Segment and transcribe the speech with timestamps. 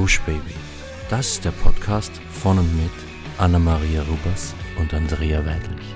[0.00, 0.54] Gush Baby.
[1.10, 2.90] Das ist der Podcast von und mit
[3.36, 5.86] Anna-Maria Rubers und Andrea Weidlich.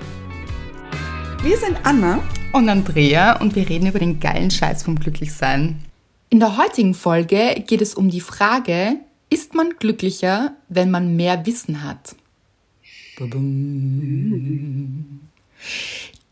[1.41, 2.21] Wir sind Anna
[2.53, 5.81] und Andrea und wir reden über den geilen Scheiß vom Glücklichsein.
[6.29, 8.97] In der heutigen Folge geht es um die Frage,
[9.31, 12.15] ist man glücklicher, wenn man mehr Wissen hat?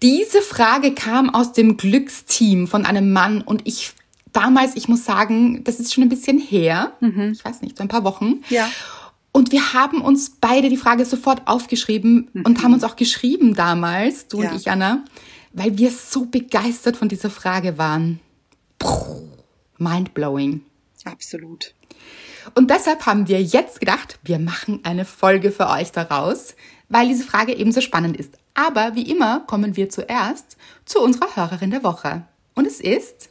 [0.03, 3.93] Diese Frage kam aus dem Glücksteam von einem Mann und ich
[4.34, 6.93] damals, ich muss sagen, das ist schon ein bisschen her.
[7.00, 7.32] Mhm.
[7.33, 8.42] Ich weiß nicht, so ein paar Wochen.
[8.50, 8.69] Ja.
[9.32, 12.46] Und wir haben uns beide die Frage sofort aufgeschrieben mhm.
[12.46, 14.50] und haben uns auch geschrieben damals, du ja.
[14.50, 15.04] und ich, Anna,
[15.54, 18.19] weil wir so begeistert von dieser Frage waren.
[18.78, 19.28] Puh,
[19.78, 20.61] mindblowing.
[21.06, 21.73] Absolut.
[22.56, 26.56] Und deshalb haben wir jetzt gedacht, wir machen eine Folge für euch daraus,
[26.89, 28.34] weil diese Frage ebenso spannend ist.
[28.54, 32.23] Aber wie immer kommen wir zuerst zu unserer Hörerin der Woche.
[32.53, 33.30] Und es ist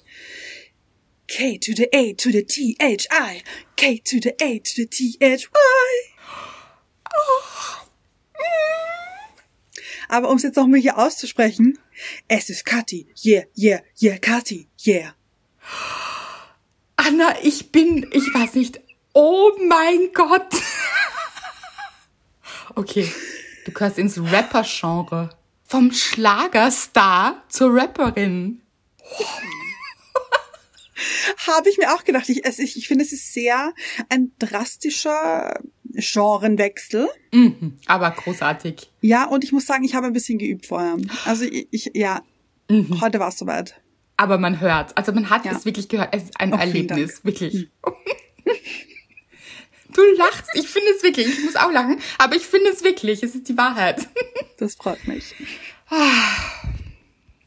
[1.32, 3.42] K to the A to the T H I.
[3.74, 6.12] K to the A to the T H Y.
[10.10, 11.78] Aber um es jetzt nochmal hier auszusprechen,
[12.28, 13.06] es ist Kathi.
[13.24, 14.68] Yeah, yeah, yeah, Kathi.
[14.84, 15.14] Yeah.
[16.96, 18.80] Anna, ich bin, ich weiß nicht.
[19.14, 20.52] Oh mein Gott.
[22.74, 23.10] okay,
[23.64, 25.30] du gehörst ins Rapper-Genre.
[25.64, 28.60] Vom Schlagerstar zur Rapperin.
[31.46, 32.28] Habe ich mir auch gedacht.
[32.28, 33.72] Ich, also ich, ich finde, es ist sehr
[34.08, 37.08] ein drastischer Genrenwechsel.
[37.32, 38.90] Mhm, aber großartig.
[39.00, 40.96] Ja, und ich muss sagen, ich habe ein bisschen geübt vorher.
[41.24, 42.22] Also ich, ich ja,
[42.68, 43.00] mhm.
[43.00, 43.80] heute war es soweit.
[44.16, 45.52] Aber man hört, also man hat ja.
[45.52, 46.14] es wirklich gehört.
[46.14, 47.54] Es ist ein oh, Erlebnis, wirklich.
[47.54, 47.92] Mhm.
[49.94, 51.26] Du lachst, ich finde es wirklich.
[51.26, 53.22] Ich muss auch lachen, aber ich finde es wirklich.
[53.22, 54.08] Es ist die Wahrheit.
[54.56, 55.34] Das freut mich.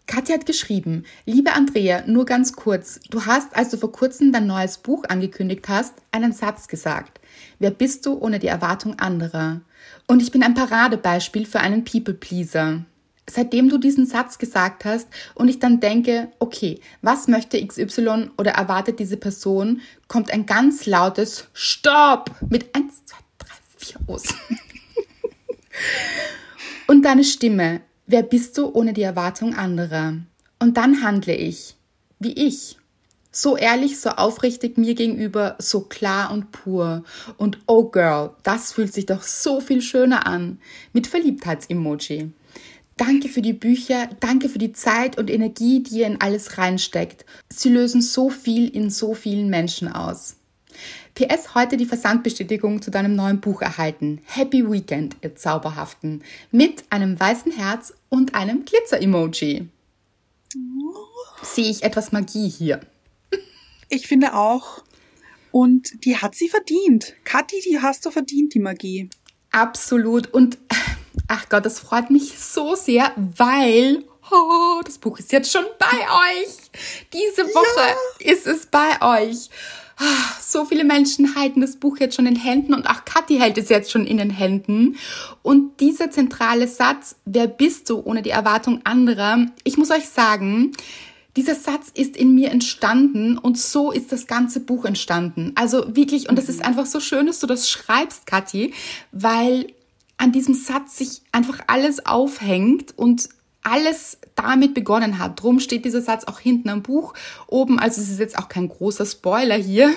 [0.07, 2.99] Katja hat geschrieben, liebe Andrea, nur ganz kurz.
[3.09, 7.19] Du hast, als du vor kurzem dein neues Buch angekündigt hast, einen Satz gesagt.
[7.57, 9.61] Wer bist du ohne die Erwartung anderer?
[10.07, 12.85] Und ich bin ein Paradebeispiel für einen People-Pleaser.
[13.27, 18.51] Seitdem du diesen Satz gesagt hast und ich dann denke, okay, was möchte XY oder
[18.51, 24.23] erwartet diese Person, kommt ein ganz lautes Stopp mit 1, 2, 3, 4 aus.
[26.87, 30.13] und deine Stimme, Wer bist du ohne die Erwartung anderer?
[30.59, 31.75] Und dann handle ich,
[32.19, 32.77] wie ich.
[33.31, 37.03] So ehrlich, so aufrichtig mir gegenüber, so klar und pur.
[37.37, 40.59] Und oh Girl, das fühlt sich doch so viel schöner an.
[40.93, 42.31] Mit Verliebtheitsemoji.
[42.95, 47.25] Danke für die Bücher, danke für die Zeit und Energie, die ihr in alles reinsteckt.
[47.49, 50.37] Sie lösen so viel in so vielen Menschen aus.
[51.15, 54.21] PS heute die Versandbestätigung zu deinem neuen Buch erhalten.
[54.25, 56.23] Happy Weekend, ihr Zauberhaften.
[56.51, 59.69] Mit einem weißen Herz und einem Glitzer-Emoji.
[61.41, 62.81] Sehe ich etwas Magie hier?
[63.87, 64.83] Ich finde auch.
[65.51, 67.13] Und die hat sie verdient.
[67.23, 69.09] Kathi, die hast du verdient, die Magie.
[69.51, 70.33] Absolut.
[70.33, 70.57] Und
[71.29, 75.85] ach Gott, das freut mich so sehr, weil oh, das Buch ist jetzt schon bei
[75.87, 76.57] euch.
[77.13, 78.33] Diese Woche ja.
[78.33, 79.49] ist es bei euch.
[80.39, 83.69] So viele Menschen halten das Buch jetzt schon in Händen und auch Kathi hält es
[83.69, 84.95] jetzt schon in den Händen.
[85.41, 89.47] Und dieser zentrale Satz, wer bist du ohne die Erwartung anderer?
[89.63, 90.71] Ich muss euch sagen,
[91.35, 95.51] dieser Satz ist in mir entstanden und so ist das ganze Buch entstanden.
[95.55, 96.67] Also wirklich, und das ist mhm.
[96.67, 98.73] einfach so schön, dass du das schreibst, Kathi,
[99.11, 99.67] weil
[100.17, 103.27] an diesem Satz sich einfach alles aufhängt und
[103.65, 105.41] alles damit begonnen hat.
[105.41, 107.13] Drum steht dieser Satz auch hinten am Buch
[107.47, 107.79] oben.
[107.79, 109.93] Also es ist jetzt auch kein großer Spoiler hier,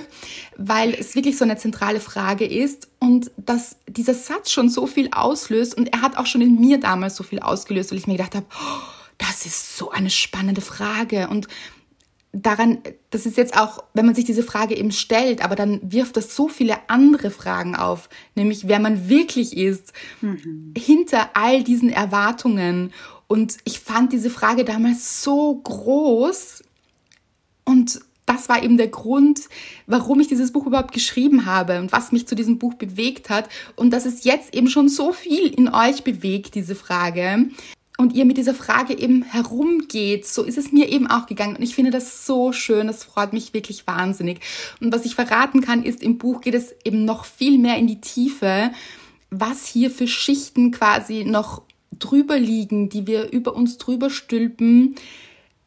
[0.56, 5.10] weil es wirklich so eine zentrale Frage ist und dass dieser Satz schon so viel
[5.12, 8.16] auslöst und er hat auch schon in mir damals so viel ausgelöst, weil ich mir
[8.16, 8.82] gedacht habe, oh,
[9.18, 11.48] das ist so eine spannende Frage und
[12.32, 12.78] daran,
[13.10, 16.34] das ist jetzt auch, wenn man sich diese Frage eben stellt, aber dann wirft das
[16.34, 20.72] so viele andere Fragen auf, nämlich wer man wirklich ist, mhm.
[20.76, 22.92] hinter all diesen Erwartungen
[23.28, 26.62] und ich fand diese Frage damals so groß
[27.64, 29.40] und das war eben der Grund,
[29.86, 33.48] warum ich dieses Buch überhaupt geschrieben habe und was mich zu diesem Buch bewegt hat
[33.74, 37.48] und dass es jetzt eben schon so viel in euch bewegt, diese Frage.
[37.96, 41.56] Und ihr mit dieser Frage eben herumgeht, so ist es mir eben auch gegangen.
[41.56, 44.40] Und ich finde das so schön, das freut mich wirklich wahnsinnig.
[44.80, 47.88] Und was ich verraten kann, ist, im Buch geht es eben noch viel mehr in
[47.88, 48.70] die Tiefe,
[49.30, 51.62] was hier für Schichten quasi noch
[51.98, 54.94] drüber liegen, die wir über uns drüber stülpen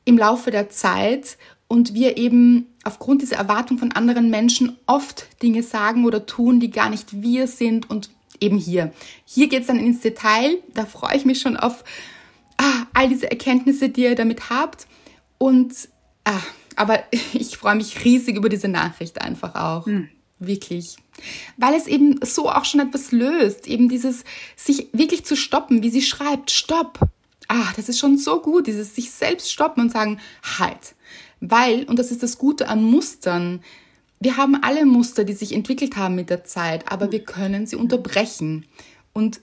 [0.06, 1.38] im Laufe der Zeit
[1.68, 6.72] und wir eben aufgrund dieser Erwartung von anderen Menschen oft Dinge sagen oder tun, die
[6.72, 8.92] gar nicht wir sind und eben hier.
[9.26, 11.84] Hier geht es dann ins Detail, da freue ich mich schon auf
[12.58, 14.88] ah, all diese Erkenntnisse, die ihr damit habt
[15.38, 15.74] und
[16.26, 16.42] ah,
[16.76, 19.86] aber ich freue mich riesig über diese Nachricht einfach auch.
[19.86, 20.10] Hm.
[20.40, 20.98] Wirklich.
[21.58, 23.68] Weil es eben so auch schon etwas löst.
[23.68, 24.24] Eben dieses,
[24.56, 27.00] sich wirklich zu stoppen, wie sie schreibt, stopp.
[27.48, 30.20] Ah, das ist schon so gut, dieses sich selbst stoppen und sagen,
[30.60, 30.96] halt.
[31.42, 33.62] Weil, und das ist das Gute an Mustern,
[34.22, 37.76] wir haben alle Muster, die sich entwickelt haben mit der Zeit, aber wir können sie
[37.76, 38.66] unterbrechen.
[39.14, 39.42] Und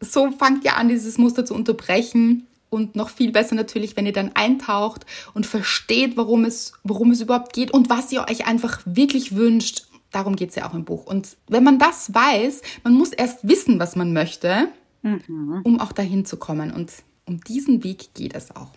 [0.00, 2.48] so fangt ihr an, dieses Muster zu unterbrechen.
[2.68, 7.20] Und noch viel besser natürlich, wenn ihr dann eintaucht und versteht, worum es, worum es
[7.20, 9.85] überhaupt geht und was ihr euch einfach wirklich wünscht.
[10.10, 11.06] Darum geht es ja auch im Buch.
[11.06, 14.68] Und wenn man das weiß, man muss erst wissen, was man möchte,
[15.02, 15.60] mhm.
[15.64, 16.72] um auch dahin zu kommen.
[16.72, 16.92] Und
[17.26, 18.70] um diesen Weg geht es auch.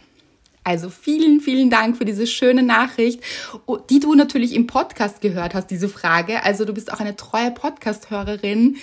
[0.63, 3.21] Also vielen, vielen Dank für diese schöne Nachricht,
[3.65, 6.43] oh, die du natürlich im Podcast gehört hast, diese Frage.
[6.43, 8.77] Also du bist auch eine treue Podcast-Hörerin.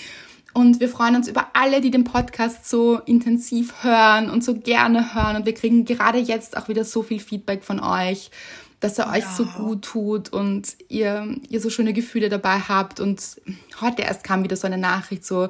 [0.54, 5.14] Und wir freuen uns über alle, die den Podcast so intensiv hören und so gerne
[5.14, 5.36] hören.
[5.36, 8.30] Und wir kriegen gerade jetzt auch wieder so viel Feedback von euch,
[8.80, 9.34] dass er euch ja.
[9.34, 13.00] so gut tut und ihr, ihr so schöne Gefühle dabei habt.
[13.00, 13.40] Und
[13.80, 15.48] heute erst kam wieder so eine Nachricht, so,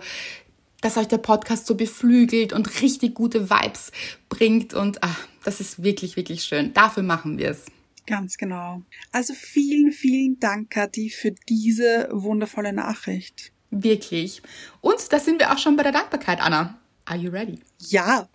[0.81, 3.90] dass euch der Podcast so beflügelt und richtig gute Vibes
[4.28, 4.75] bringt.
[4.75, 6.73] Und ach, das ist wirklich, wirklich schön.
[6.73, 7.67] Dafür machen wir es.
[8.06, 8.82] Ganz genau.
[9.11, 13.52] Also vielen, vielen Dank, Kathi, für diese wundervolle Nachricht.
[13.70, 14.43] Wirklich.
[14.81, 16.78] Und da sind wir auch schon bei der Dankbarkeit, Anna.
[17.05, 17.58] Are you ready?
[17.88, 18.28] Ja.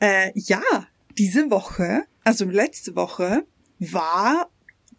[0.00, 0.62] Äh, ja,
[1.18, 3.46] diese Woche, also letzte Woche,
[3.78, 4.50] war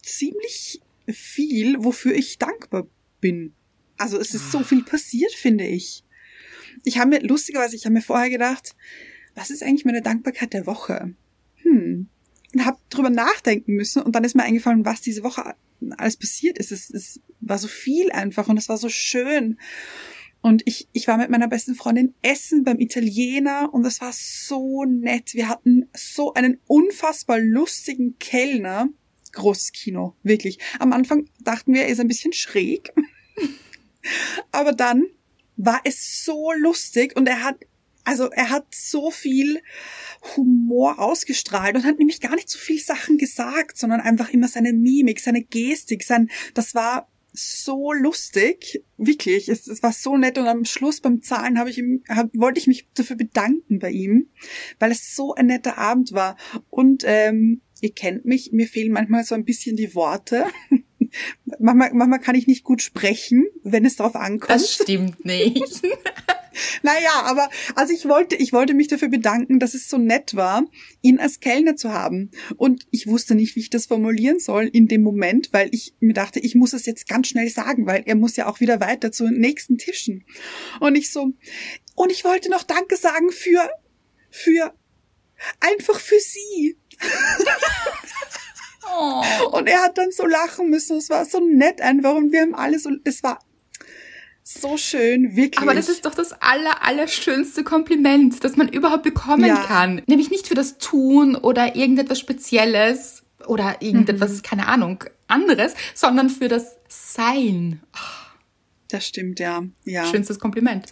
[0.01, 2.88] ziemlich viel, wofür ich dankbar
[3.22, 3.54] bin.
[3.98, 6.04] Also es ist so viel passiert, finde ich.
[6.83, 8.75] Ich habe mir, lustigerweise, ich habe mir vorher gedacht,
[9.36, 11.13] was ist eigentlich meine Dankbarkeit der Woche?
[11.57, 12.07] Hm.
[12.54, 15.56] Und habe drüber nachdenken müssen und dann ist mir eingefallen, was diese Woche
[15.98, 16.71] alles passiert ist.
[16.71, 19.60] Es, es war so viel einfach und es war so schön.
[20.45, 24.86] Und ich, ich war mit meiner besten Freundin essen beim Italiener und es war so
[24.86, 25.33] nett.
[25.33, 28.89] Wir hatten so einen unfassbar lustigen Kellner.
[29.31, 30.59] Großes Kino, wirklich.
[30.77, 32.94] Am Anfang dachten wir, er ist ein bisschen schräg.
[34.51, 35.06] Aber dann
[35.57, 37.65] war es so lustig und er hat,
[38.03, 39.63] also er hat so viel
[40.38, 44.74] Humor ausgestrahlt und hat nämlich gar nicht so viel Sachen gesagt, sondern einfach immer seine
[44.74, 49.49] Mimik, seine Gestik, sein, das war so lustig, wirklich.
[49.49, 52.59] Es, es war so nett und am Schluss beim Zahlen habe ich ihm, hab, wollte
[52.59, 54.29] ich mich dafür bedanken bei ihm,
[54.79, 56.37] weil es so ein netter Abend war.
[56.69, 60.45] Und ähm, ihr kennt mich, mir fehlen manchmal so ein bisschen die Worte.
[61.59, 64.50] manchmal, manchmal kann ich nicht gut sprechen, wenn es darauf ankommt.
[64.50, 65.81] Das stimmt nicht.
[66.83, 70.63] Naja, aber also ich wollte, ich wollte mich dafür bedanken, dass es so nett war,
[71.01, 72.31] ihn als Kellner zu haben.
[72.56, 76.13] Und ich wusste nicht, wie ich das formulieren soll in dem Moment, weil ich mir
[76.13, 79.11] dachte, ich muss es jetzt ganz schnell sagen, weil er muss ja auch wieder weiter
[79.11, 80.25] zu den nächsten Tischen.
[80.79, 81.33] Und ich so,
[81.95, 83.69] und ich wollte noch Danke sagen für,
[84.29, 84.73] für,
[85.59, 86.77] einfach für sie.
[88.87, 89.57] Oh.
[89.57, 90.97] Und er hat dann so lachen müssen.
[90.97, 93.39] Es war so nett einfach und wir haben alle so, es war
[94.43, 95.59] so schön, wirklich.
[95.59, 99.63] Aber das ist doch das aller, allerschönste Kompliment, das man überhaupt bekommen ja.
[99.65, 100.03] kann.
[100.05, 104.41] Nämlich nicht für das Tun oder irgendetwas Spezielles oder irgendetwas, mhm.
[104.43, 107.81] keine Ahnung, anderes, sondern für das Sein.
[108.89, 109.63] Das stimmt, ja.
[109.83, 110.05] ja.
[110.05, 110.91] Schönstes Kompliment.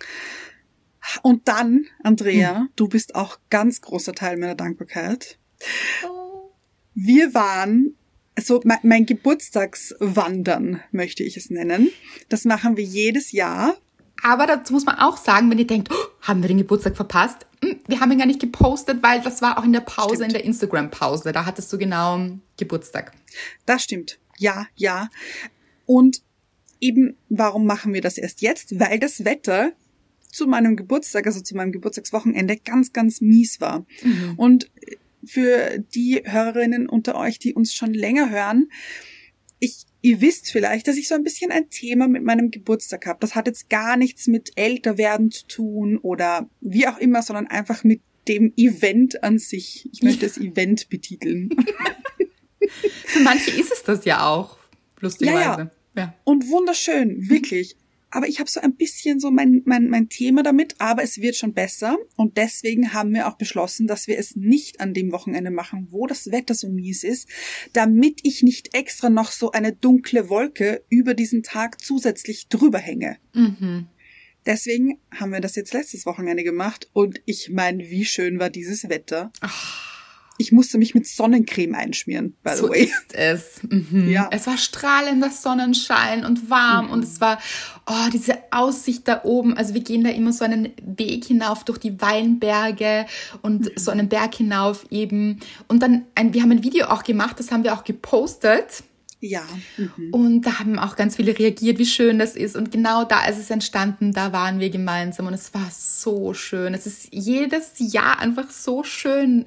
[1.22, 2.70] Und dann, Andrea, hm.
[2.76, 5.38] du bist auch ganz großer Teil meiner Dankbarkeit.
[6.08, 6.23] Oh.
[6.96, 7.96] Wir waren
[8.40, 11.90] so mein, mein Geburtstagswandern möchte ich es nennen.
[12.30, 13.76] Das machen wir jedes Jahr.
[14.22, 17.46] Aber dazu muss man auch sagen, wenn ihr denkt, oh, haben wir den Geburtstag verpasst?
[17.62, 20.28] Hm, wir haben ihn gar nicht gepostet, weil das war auch in der Pause, stimmt.
[20.30, 21.34] in der Instagram-Pause.
[21.34, 23.12] Da hattest du genau Geburtstag.
[23.66, 24.20] Das stimmt.
[24.38, 25.10] Ja, ja.
[25.86, 26.22] Und
[26.80, 28.80] eben, warum machen wir das erst jetzt?
[28.80, 29.74] Weil das Wetter
[30.30, 33.86] zu meinem Geburtstag, also zu meinem Geburtstagswochenende, ganz, ganz mies war.
[34.04, 34.34] Mhm.
[34.38, 34.72] Und
[35.34, 38.70] für die Hörerinnen unter euch, die uns schon länger hören.
[39.58, 43.18] Ich, ihr wisst vielleicht, dass ich so ein bisschen ein Thema mit meinem Geburtstag habe.
[43.20, 47.84] Das hat jetzt gar nichts mit Älterwerden zu tun oder wie auch immer, sondern einfach
[47.84, 49.90] mit dem Event an sich.
[49.92, 51.50] Ich möchte das Event betiteln.
[53.06, 54.60] Für manche ist es das ja auch,
[55.00, 55.42] lustigerweise.
[55.42, 56.02] Ja, ja.
[56.02, 56.14] ja.
[56.26, 57.76] Und wunderschön, wirklich
[58.14, 61.36] aber ich habe so ein bisschen so mein, mein, mein Thema damit, aber es wird
[61.36, 65.50] schon besser und deswegen haben wir auch beschlossen, dass wir es nicht an dem Wochenende
[65.50, 67.28] machen, wo das Wetter so mies ist,
[67.74, 73.18] damit ich nicht extra noch so eine dunkle Wolke über diesen Tag zusätzlich drüber hänge.
[73.34, 73.88] Mhm.
[74.46, 78.90] Deswegen haben wir das jetzt letztes Wochenende gemacht und ich meine, wie schön war dieses
[78.90, 79.32] Wetter.
[79.42, 79.93] Ach
[80.38, 82.84] ich musste mich mit Sonnencreme einschmieren, by the so way.
[82.84, 83.62] ist es.
[83.70, 84.10] Mhm.
[84.10, 84.30] Ja.
[84.32, 86.92] Es war strahlender Sonnenschein und warm mhm.
[86.92, 87.40] und es war,
[87.86, 89.56] oh, diese Aussicht da oben.
[89.56, 93.06] Also wir gehen da immer so einen Weg hinauf durch die Weinberge
[93.42, 93.72] und mhm.
[93.76, 95.40] so einen Berg hinauf eben.
[95.68, 98.84] Und dann, ein, wir haben ein Video auch gemacht, das haben wir auch gepostet.
[99.20, 99.44] Ja.
[99.78, 100.14] Mhm.
[100.14, 102.58] Und da haben auch ganz viele reagiert, wie schön das ist.
[102.58, 106.74] Und genau da ist es entstanden, da waren wir gemeinsam und es war so schön.
[106.74, 109.46] Es ist jedes Jahr einfach so schön.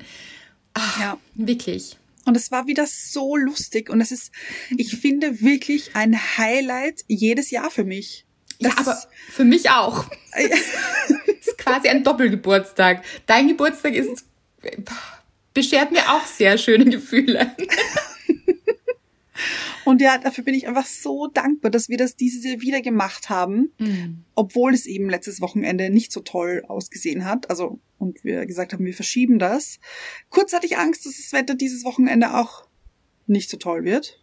[0.78, 1.18] Ach, Ja.
[1.34, 1.96] Wirklich.
[2.24, 4.32] Und es war wieder so lustig und es ist,
[4.76, 8.24] ich finde wirklich ein Highlight jedes Jahr für mich.
[8.58, 10.06] Ja, Das aber ist- für mich auch.
[10.32, 13.04] Es ist quasi ein Doppelgeburtstag.
[13.26, 14.24] Dein Geburtstag ist,
[15.54, 17.54] beschert mir auch sehr schöne Gefühle.
[19.84, 23.30] Und ja, dafür bin ich einfach so dankbar, dass wir das dieses Jahr wieder gemacht
[23.30, 23.72] haben,
[24.34, 27.48] obwohl es eben letztes Wochenende nicht so toll ausgesehen hat.
[27.50, 29.78] Also, und wir gesagt haben, wir verschieben das.
[30.30, 32.66] Kurz hatte ich Angst, dass das Wetter dieses Wochenende auch
[33.26, 34.20] nicht so toll wird.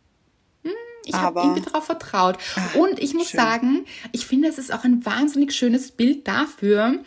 [1.05, 2.37] Ich habe irgendwie darauf vertraut.
[2.55, 3.39] Ah, Und ich muss schön.
[3.39, 7.03] sagen, ich finde, es ist auch ein wahnsinnig schönes Bild dafür,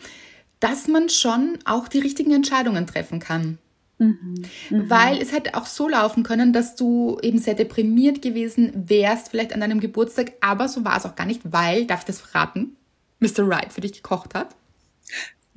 [0.59, 3.57] dass man schon auch die richtigen Entscheidungen treffen kann.
[3.99, 4.45] Mhm.
[4.69, 9.53] Weil es hätte auch so laufen können, dass du eben sehr deprimiert gewesen wärst, vielleicht
[9.53, 12.75] an deinem Geburtstag, aber so war es auch gar nicht, weil, darf ich das verraten,
[13.19, 13.47] Mr.
[13.47, 14.55] Wright für dich gekocht hat.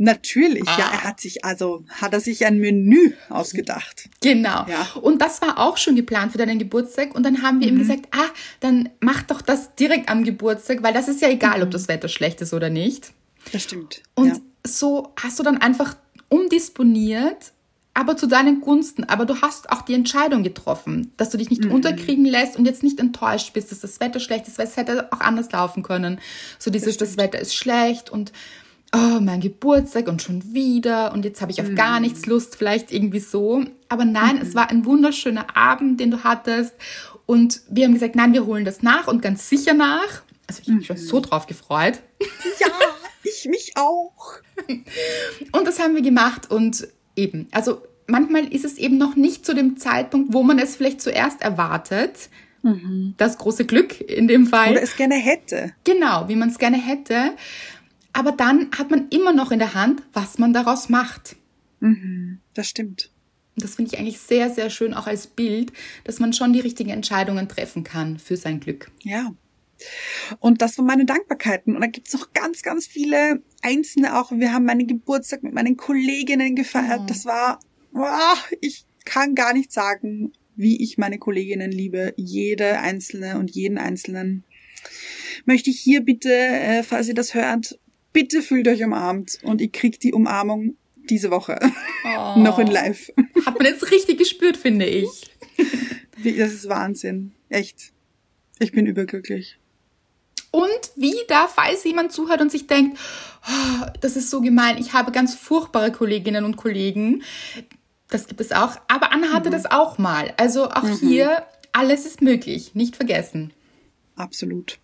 [0.02, 0.92] Natürlich, ja, Ah.
[0.94, 4.08] er hat sich, also, hat er sich ein Menü ausgedacht.
[4.22, 4.64] Genau.
[4.66, 4.88] Ja.
[5.02, 7.14] Und das war auch schon geplant für deinen Geburtstag.
[7.14, 7.74] Und dann haben wir Mhm.
[7.74, 8.28] ihm gesagt, ah,
[8.60, 11.64] dann mach doch das direkt am Geburtstag, weil das ist ja egal, Mhm.
[11.64, 13.12] ob das Wetter schlecht ist oder nicht.
[13.52, 14.02] Das stimmt.
[14.14, 14.36] Und ja.
[14.66, 15.96] so hast du dann einfach
[16.30, 17.52] umdisponiert,
[17.94, 19.04] aber zu deinen Gunsten.
[19.04, 21.56] Aber du hast auch die Entscheidung getroffen, dass du dich Mhm.
[21.56, 24.76] nicht unterkriegen lässt und jetzt nicht enttäuscht bist, dass das Wetter schlecht ist, weil es
[24.76, 26.20] hätte auch anders laufen können.
[26.58, 28.32] So dieses, das, Wetter ist schlecht und
[28.94, 31.74] oh, mein Geburtstag und schon wieder und jetzt habe ich auf Mhm.
[31.76, 33.64] gar nichts Lust, vielleicht irgendwie so.
[33.88, 36.74] Aber nein, es war ein wunderschöner Abend, den du hattest.
[37.26, 40.22] Und wir haben gesagt, nein, wir holen das nach und ganz sicher nach.
[40.48, 41.00] Also ich habe mich schon Mhm.
[41.00, 42.00] so drauf gefreut.
[42.60, 42.66] ja,
[43.22, 44.34] ich mich auch.
[45.52, 49.54] Und das haben wir gemacht und eben, also manchmal ist es eben noch nicht zu
[49.54, 52.28] dem Zeitpunkt, wo man es vielleicht zuerst erwartet.
[53.16, 54.72] Das große Glück in dem Fall.
[54.72, 55.72] Oder es gerne hätte.
[55.84, 57.32] Genau, wie man es gerne hätte.
[58.12, 61.36] Aber dann hat man immer noch in der Hand, was man daraus macht.
[62.54, 63.10] Das stimmt.
[63.56, 65.72] Und das finde ich eigentlich sehr, sehr schön, auch als Bild,
[66.04, 68.90] dass man schon die richtigen Entscheidungen treffen kann für sein Glück.
[69.02, 69.32] Ja.
[70.38, 71.74] Und das waren meine Dankbarkeiten.
[71.74, 74.30] Und da gibt's noch ganz, ganz viele einzelne auch.
[74.30, 77.00] Wir haben meinen Geburtstag mit meinen Kolleginnen gefeiert.
[77.02, 77.06] Oh.
[77.06, 77.60] Das war,
[77.92, 82.12] boah, ich kann gar nicht sagen, wie ich meine Kolleginnen liebe.
[82.16, 84.44] Jede einzelne und jeden einzelnen.
[85.46, 87.78] Möchte ich hier bitte, äh, falls ihr das hört,
[88.12, 90.76] bitte fühlt euch umarmt und ihr kriegt die Umarmung
[91.08, 91.58] diese Woche.
[92.36, 93.10] noch in live.
[93.46, 95.30] Hat man jetzt richtig gespürt, finde ich.
[96.22, 97.32] Das ist Wahnsinn.
[97.48, 97.92] Echt.
[98.58, 99.58] Ich bin überglücklich.
[100.50, 102.98] Und wieder, falls jemand zuhört und sich denkt,
[103.48, 107.22] oh, das ist so gemein, ich habe ganz furchtbare Kolleginnen und Kollegen.
[108.08, 108.76] Das gibt es auch.
[108.88, 110.34] Aber Anna hatte das auch mal.
[110.36, 112.74] Also auch hier, alles ist möglich.
[112.74, 113.52] Nicht vergessen.
[114.16, 114.78] Absolut.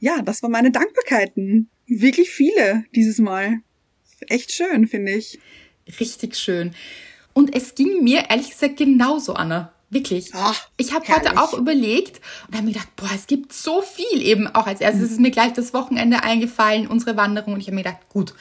[0.00, 1.70] Ja, das waren meine Dankbarkeiten.
[1.88, 3.60] Wirklich viele dieses Mal.
[4.28, 5.38] Echt schön, finde ich.
[6.00, 6.74] Richtig schön.
[7.32, 9.72] Und es ging mir ehrlich gesagt genauso, Anna.
[9.90, 10.32] Wirklich.
[10.34, 14.20] Ach, ich habe heute auch überlegt und habe mir gedacht, boah, es gibt so viel
[14.20, 14.46] eben.
[14.46, 17.54] Auch als erstes ist mir gleich das Wochenende eingefallen, unsere Wanderung.
[17.54, 18.34] Und ich habe mir gedacht, gut,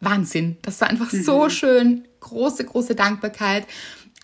[0.00, 0.56] Wahnsinn.
[0.62, 2.08] Das war einfach so schön.
[2.20, 3.66] Große, große Dankbarkeit.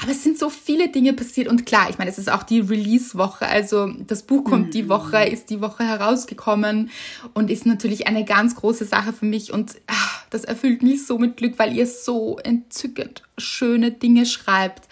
[0.03, 1.47] Aber es sind so viele Dinge passiert.
[1.49, 5.25] Und klar, ich meine, es ist auch die Release-Woche, also das Buch kommt die Woche,
[5.25, 6.91] ist die Woche herausgekommen
[7.33, 9.53] und ist natürlich eine ganz große Sache für mich.
[9.53, 9.95] Und ah,
[10.31, 14.89] das erfüllt mich so mit Glück, weil ihr so entzückend schöne Dinge schreibt,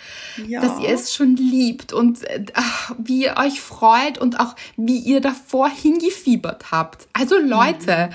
[0.46, 0.60] Ja.
[0.60, 4.98] dass ihr es schon liebt und äh, ach, wie ihr euch freut und auch wie
[4.98, 7.08] ihr davor hingefiebert habt.
[7.12, 8.10] Also Leute,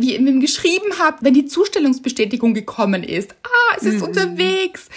[0.00, 3.34] wie ihr mir geschrieben habt, wenn die Zustellungsbestätigung gekommen ist.
[3.42, 4.88] Ah, es ist unterwegs.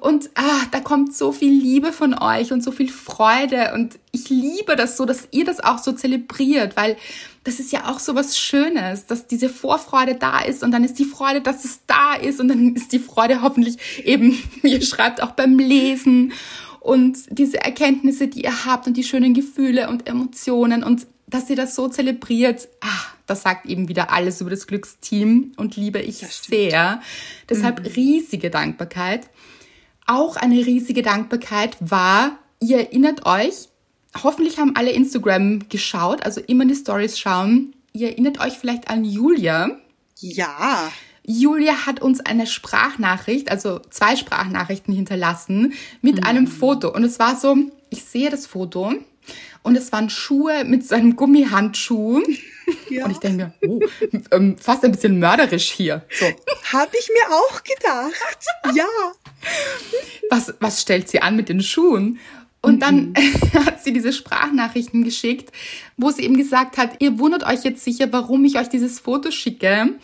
[0.00, 3.72] Und ah, da kommt so viel Liebe von euch und so viel Freude.
[3.74, 6.96] Und ich liebe das so, dass ihr das auch so zelebriert, weil
[7.44, 10.98] das ist ja auch so was Schönes, dass diese Vorfreude da ist und dann ist
[10.98, 14.82] die Freude, dass es da ist und dann ist die Freude hoffentlich eben, wie ihr
[14.82, 16.32] schreibt, auch beim Lesen
[16.78, 21.56] und diese Erkenntnisse, die ihr habt und die schönen Gefühle und Emotionen und dass ihr
[21.56, 22.68] das so zelebriert,
[23.32, 27.00] das sagt eben wieder alles über das Glücksteam und liebe ich sehr.
[27.48, 29.30] Deshalb riesige Dankbarkeit.
[30.06, 33.68] Auch eine riesige Dankbarkeit war, ihr erinnert euch,
[34.22, 37.74] hoffentlich haben alle Instagram geschaut, also immer in die Stories schauen.
[37.94, 39.78] Ihr erinnert euch vielleicht an Julia.
[40.18, 40.92] Ja.
[41.24, 45.72] Julia hat uns eine Sprachnachricht, also zwei Sprachnachrichten hinterlassen
[46.02, 46.92] mit einem Foto.
[46.92, 47.56] Und es war so,
[47.88, 48.92] ich sehe das Foto
[49.62, 52.22] und es waren Schuhe mit so einem Gummihandschuh.
[52.90, 53.04] ja.
[53.04, 53.80] Und ich denke mir, oh,
[54.32, 56.04] ähm, fast ein bisschen mörderisch hier.
[56.10, 56.26] So,
[56.72, 58.44] Habe ich mir auch gedacht.
[58.74, 58.84] Ja.
[60.30, 62.18] was, was stellt sie an mit den Schuhen?
[62.60, 63.12] Und dann
[63.66, 65.52] hat sie diese Sprachnachrichten geschickt,
[65.96, 69.30] wo sie eben gesagt hat, ihr wundert euch jetzt sicher, warum ich euch dieses Foto
[69.30, 69.98] schicke.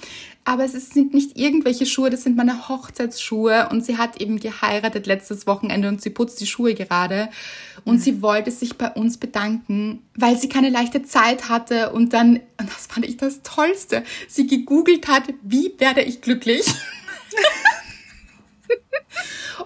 [0.49, 3.69] Aber es sind nicht irgendwelche Schuhe, das sind meine Hochzeitsschuhe.
[3.71, 7.29] Und sie hat eben geheiratet letztes Wochenende und sie putzt die Schuhe gerade.
[7.85, 8.01] Und mhm.
[8.01, 11.93] sie wollte sich bei uns bedanken, weil sie keine leichte Zeit hatte.
[11.93, 16.65] Und dann, und das fand ich das Tollste, sie gegoogelt hat, wie werde ich glücklich?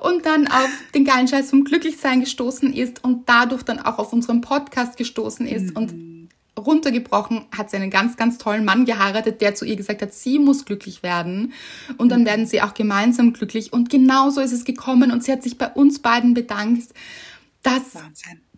[0.01, 4.13] und dann auf den geilen Scheiß vom Glücklichsein gestoßen ist und dadurch dann auch auf
[4.13, 5.77] unseren Podcast gestoßen ist mhm.
[5.77, 6.22] und
[6.59, 10.39] runtergebrochen hat sie einen ganz, ganz tollen Mann geheiratet, der zu ihr gesagt hat, sie
[10.39, 11.53] muss glücklich werden
[11.97, 12.27] und dann mhm.
[12.27, 15.69] werden sie auch gemeinsam glücklich und genauso ist es gekommen und sie hat sich bei
[15.69, 16.93] uns beiden bedankt,
[17.63, 17.83] dass,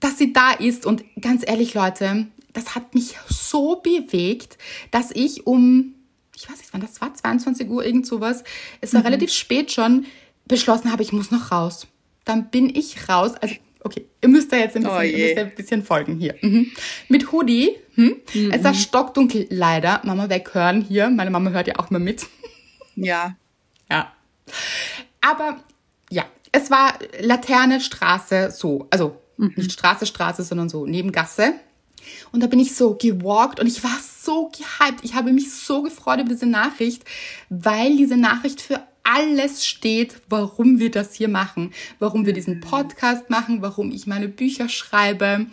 [0.01, 4.59] dass sie da ist und ganz ehrlich Leute, das hat mich so bewegt,
[4.91, 5.95] dass ich um,
[6.35, 8.43] ich weiß nicht wann das war, 22 Uhr, irgend sowas,
[8.81, 9.07] es war mhm.
[9.07, 10.07] relativ spät schon,
[10.47, 11.87] beschlossen habe, ich muss noch raus.
[12.25, 13.55] Dann bin ich raus, also
[13.87, 16.35] Okay, ihr müsst da jetzt ein bisschen, oh ihr müsst ein bisschen folgen hier.
[16.41, 16.73] Mhm.
[17.09, 17.77] Mit Hoodie.
[17.95, 18.17] Hm?
[18.33, 18.51] Mhm.
[18.51, 20.01] Es war stockdunkel, leider.
[20.05, 21.11] Mama weghören hier.
[21.11, 22.27] Meine Mama hört ja auch mal mit.
[22.97, 23.37] Ja.
[23.91, 24.13] Ja.
[25.21, 25.63] Aber
[26.11, 28.87] ja, es war Laterne, Straße, so.
[28.91, 29.53] Also mhm.
[29.57, 31.53] nicht Straße, Straße, sondern so Nebengasse.
[32.33, 35.01] Und da bin ich so gewalkt und ich war so gehypt.
[35.03, 37.05] Ich habe mich so gefreut über diese Nachricht,
[37.51, 43.31] weil diese Nachricht für alles steht, warum wir das hier machen, warum wir diesen Podcast
[43.31, 45.47] machen, warum ich meine Bücher schreibe,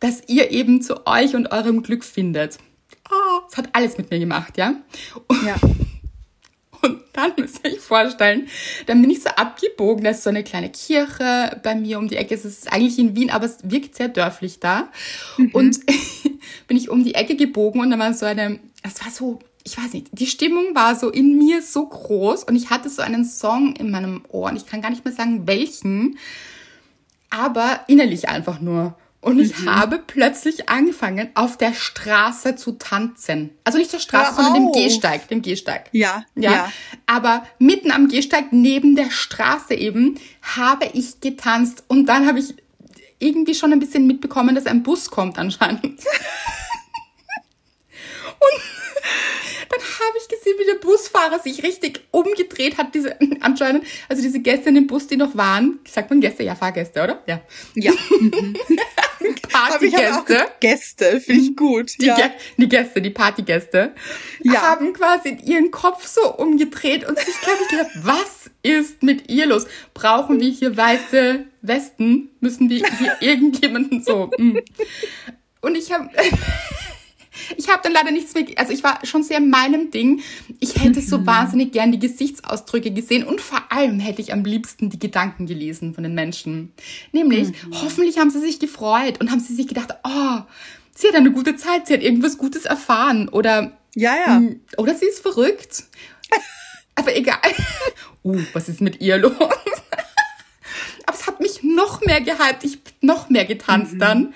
[0.00, 2.58] dass ihr eben zu euch und eurem Glück findet.
[3.10, 4.74] Oh, das hat alles mit mir gemacht, ja?
[5.44, 5.56] Ja.
[6.82, 8.48] Und dann müsst ihr euch vorstellen,
[8.86, 10.04] dann bin ich so abgebogen.
[10.04, 12.34] Da ist so eine kleine Kirche bei mir um die Ecke.
[12.34, 14.90] Es ist eigentlich in Wien, aber es wirkt sehr dörflich da.
[15.36, 15.50] Mhm.
[15.52, 15.80] Und
[16.68, 19.76] bin ich um die Ecke gebogen und da war so eine, es war so ich
[19.76, 23.24] weiß nicht, die Stimmung war so in mir so groß und ich hatte so einen
[23.24, 26.18] Song in meinem Ohr und ich kann gar nicht mehr sagen, welchen,
[27.30, 28.96] aber innerlich einfach nur.
[29.20, 29.74] Und ich mhm.
[29.74, 33.50] habe plötzlich angefangen, auf der Straße zu tanzen.
[33.64, 35.88] Also nicht der Straße, sondern dem Gehsteig, dem Gehsteig.
[35.90, 36.72] Ja, ja, ja.
[37.06, 41.82] Aber mitten am Gehsteig, neben der Straße eben, habe ich getanzt.
[41.88, 42.54] Und dann habe ich
[43.18, 45.82] irgendwie schon ein bisschen mitbekommen, dass ein Bus kommt anscheinend.
[48.38, 48.62] und
[49.76, 54.40] dann habe ich gesehen, wie der Busfahrer sich richtig umgedreht hat, diese anscheinend, also diese
[54.40, 55.80] Gäste in dem Bus, die noch waren.
[55.88, 56.42] Sagt man Gäste?
[56.42, 57.22] Ja, Fahrgäste, oder?
[57.26, 57.40] Ja.
[57.74, 57.92] Ja.
[59.50, 60.46] Partygäste.
[60.60, 61.92] Gäste, finde ich gut.
[62.00, 62.16] Die, ja.
[62.56, 63.94] die Gäste, die Partygäste,
[64.42, 64.60] ja.
[64.62, 69.46] haben quasi ihren Kopf so umgedreht und sich, glaube ich, gedacht, was ist mit ihr
[69.46, 69.66] los?
[69.94, 72.30] Brauchen wir hier weiße Westen?
[72.40, 74.30] Müssen wir hier irgendjemanden so?
[74.36, 74.58] Mm.
[75.60, 76.10] Und ich habe
[77.56, 80.22] ich habe dann leider nichts mehr, also ich war schon sehr in meinem Ding.
[80.60, 84.90] Ich hätte so wahnsinnig gern die Gesichtsausdrücke gesehen und vor allem hätte ich am liebsten
[84.90, 86.72] die Gedanken gelesen von den Menschen.
[87.12, 87.74] Nämlich, mhm.
[87.82, 90.40] hoffentlich haben sie sich gefreut und haben sie sich gedacht, oh,
[90.94, 94.36] sie hat eine gute Zeit, sie hat irgendwas Gutes erfahren oder, ja, ja.
[94.36, 95.84] Hm, oder sie ist verrückt.
[96.94, 97.38] Aber egal.
[98.24, 99.36] Uh, was ist mit ihr los?
[99.38, 103.98] Aber es hat mich noch mehr gehypt, ich noch mehr getanzt mhm.
[104.00, 104.34] dann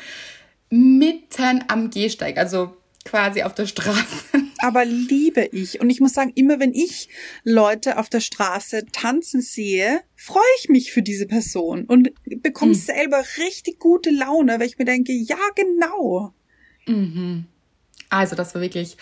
[0.70, 2.38] mitten am Gehsteig.
[2.38, 4.24] Also quasi auf der Straße.
[4.58, 5.80] Aber liebe ich.
[5.80, 7.08] Und ich muss sagen, immer wenn ich
[7.44, 12.10] Leute auf der Straße tanzen sehe, freue ich mich für diese Person und
[12.42, 12.76] bekomme mhm.
[12.76, 16.34] selber richtig gute Laune, weil ich mir denke, ja, genau.
[16.86, 17.46] Mhm.
[18.10, 18.96] Also das war wirklich.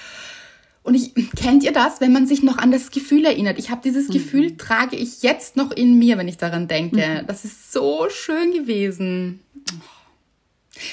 [0.85, 3.59] Und ich, kennt ihr das, wenn man sich noch an das Gefühl erinnert?
[3.59, 4.13] Ich habe dieses mhm.
[4.13, 7.23] Gefühl, trage ich jetzt noch in mir, wenn ich daran denke.
[7.23, 7.27] Mhm.
[7.27, 9.41] Das ist so schön gewesen.
[9.73, 9.98] Oh.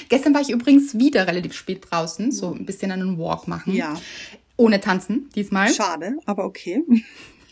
[0.08, 3.74] Gestern war ich übrigens wieder relativ spät draußen, so ein bisschen einen Walk machen.
[3.74, 3.98] Ja.
[4.56, 5.72] Ohne tanzen diesmal.
[5.72, 6.82] Schade, aber okay.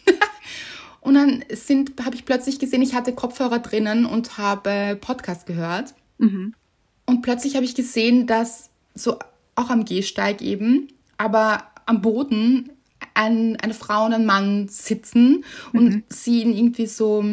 [1.01, 5.95] und dann sind, habe ich plötzlich gesehen, ich hatte Kopfhörer drinnen und habe Podcast gehört.
[6.19, 6.55] Mhm.
[7.07, 9.19] Und plötzlich habe ich gesehen, dass so
[9.55, 12.71] auch am Gehsteig eben, aber am Boden
[13.15, 16.03] ein, eine Frau und ein Mann sitzen und mhm.
[16.09, 17.25] sie ihn irgendwie so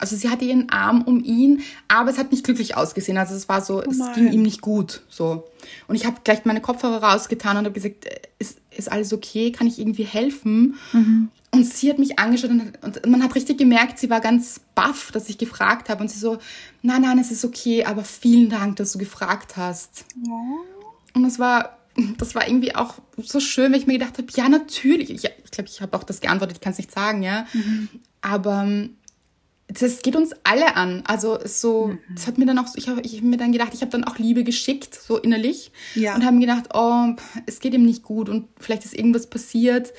[0.00, 3.18] also sie hatte ihren Arm um ihn, aber es hat nicht glücklich ausgesehen.
[3.18, 5.02] Also es war so, oh es ging ihm nicht gut.
[5.10, 5.44] So.
[5.88, 9.52] Und ich habe gleich meine Kopfhörer rausgetan und habe gesagt, äh, ist, ist alles okay?
[9.52, 10.76] Kann ich irgendwie helfen?
[10.92, 11.28] Mhm.
[11.52, 15.10] Und sie hat mich angeschaut und, und, man hat richtig gemerkt, sie war ganz baff,
[15.12, 16.00] dass ich gefragt habe.
[16.00, 16.38] Und sie so,
[16.80, 20.06] nein, nein, es ist okay, aber vielen Dank, dass du gefragt hast.
[20.26, 20.40] Ja.
[21.12, 21.76] Und das war,
[22.18, 25.10] das war irgendwie auch so schön, weil ich mir gedacht habe, ja, natürlich.
[25.10, 27.46] Ich glaube, ich, glaub, ich habe auch das geantwortet, ich kann es nicht sagen, ja.
[27.52, 27.88] Mhm.
[28.22, 28.66] Aber
[29.78, 31.02] das geht uns alle an.
[31.06, 31.98] Also so, mhm.
[32.14, 34.04] das hat mir dann auch, ich habe ich hab mir dann gedacht, ich habe dann
[34.04, 35.70] auch Liebe geschickt, so innerlich.
[35.94, 36.14] Ja.
[36.14, 37.14] Und habe mir gedacht, oh,
[37.46, 39.92] es geht ihm nicht gut und vielleicht ist irgendwas passiert.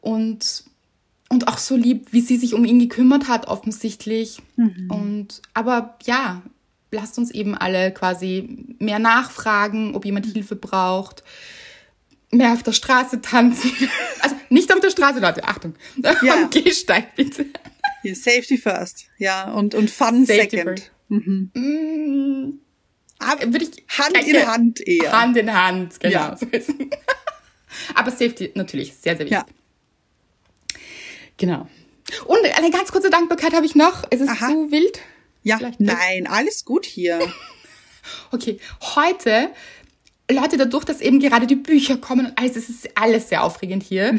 [0.00, 0.64] Und,
[1.28, 4.38] und auch so lieb, wie sie sich um ihn gekümmert hat, offensichtlich.
[4.56, 4.90] Mhm.
[4.90, 6.42] Und, aber ja,
[6.90, 11.24] lasst uns eben alle quasi mehr nachfragen, ob jemand Hilfe braucht.
[12.30, 13.70] Mehr auf der Straße tanzen.
[14.20, 15.74] Also nicht auf der Straße, Leute, Achtung.
[15.96, 16.14] Ja.
[16.32, 17.46] Am Gehsteig bitte.
[18.02, 19.06] Hier, Safety first.
[19.18, 20.90] Ja, und, und Fun Safety second.
[21.08, 21.50] Mhm.
[21.54, 22.60] Mm,
[23.52, 25.12] würde ich Hand in Hand eher.
[25.12, 26.12] Hand in Hand, genau.
[26.12, 26.36] Ja.
[26.36, 26.46] So.
[27.94, 29.32] Aber Safety natürlich sehr, sehr wichtig.
[29.32, 29.46] Ja.
[31.36, 31.68] Genau.
[32.26, 34.04] Und eine ganz kurze Dankbarkeit habe ich noch.
[34.10, 34.48] Ist es Aha.
[34.48, 35.00] zu wild?
[35.42, 37.20] Ja, nein, alles gut hier.
[38.32, 38.58] Okay,
[38.96, 39.48] heute,
[40.30, 43.82] Leute, dadurch, dass eben gerade die Bücher kommen und alles, es ist alles sehr aufregend
[43.82, 44.18] hier,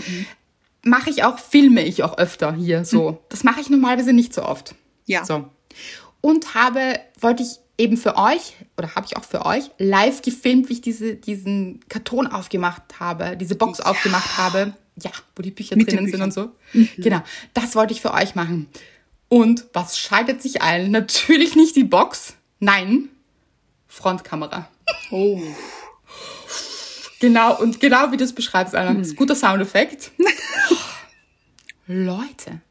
[0.85, 3.21] mache ich auch, filme ich auch öfter hier so.
[3.29, 4.75] Das mache ich normalerweise nicht so oft.
[5.05, 5.25] Ja.
[5.25, 5.49] So.
[6.21, 10.69] Und habe, wollte ich eben für euch, oder habe ich auch für euch, live gefilmt,
[10.69, 13.85] wie ich diese, diesen Karton aufgemacht habe, diese Box Ja.
[13.85, 14.73] aufgemacht habe.
[15.03, 16.51] Ja, wo die Bücher Mit drinnen sind und so.
[16.71, 17.03] Büchern.
[17.03, 17.21] Genau,
[17.53, 18.69] das wollte ich für euch machen.
[19.27, 20.89] Und was schaltet sich ein?
[20.91, 22.35] Natürlich nicht die Box.
[22.59, 23.09] Nein,
[23.87, 24.69] Frontkamera.
[25.11, 25.41] Oh.
[27.19, 28.89] Genau, und genau wie du es beschreibst, Anna.
[28.91, 30.11] Ein guter Soundeffekt.
[31.87, 32.61] Leute,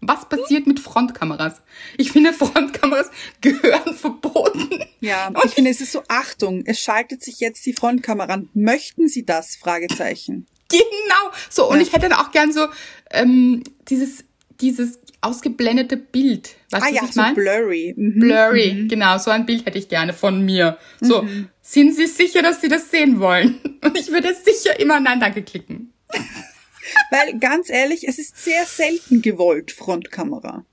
[0.00, 1.62] was passiert mit Frontkameras?
[1.96, 4.68] Ich finde, Frontkameras gehören verboten.
[5.00, 8.48] Ja, ich finde, es ist so, Achtung, es schaltet sich jetzt die Frontkamera an.
[8.54, 9.56] Möchten Sie das?
[9.56, 10.46] Fragezeichen.
[10.70, 11.32] Genau.
[11.48, 11.82] So, und Ja.
[11.82, 12.66] ich hätte dann auch gern so
[13.10, 14.24] ähm, dieses,
[14.60, 16.56] dieses ausgeblendete Bild.
[16.70, 17.34] Weißt ah du, ja, was ich so meine?
[17.34, 17.94] blurry.
[17.96, 18.20] Mhm.
[18.20, 20.78] Blurry, genau, so ein Bild hätte ich gerne von mir.
[21.00, 21.26] So,
[21.62, 23.58] sind Sie sicher, dass Sie das sehen wollen?
[23.82, 25.92] Und ich würde sicher immer Nein, danke klicken.
[27.10, 30.64] Weil ganz ehrlich, es ist sehr selten gewollt, Frontkamera.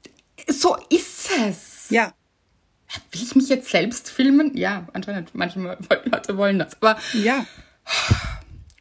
[0.47, 1.89] So ist es.
[1.89, 2.13] Ja.
[3.11, 4.55] Will ich mich jetzt selbst filmen?
[4.55, 6.81] Ja, anscheinend manche Leute wollen das.
[6.81, 7.45] Aber Ja.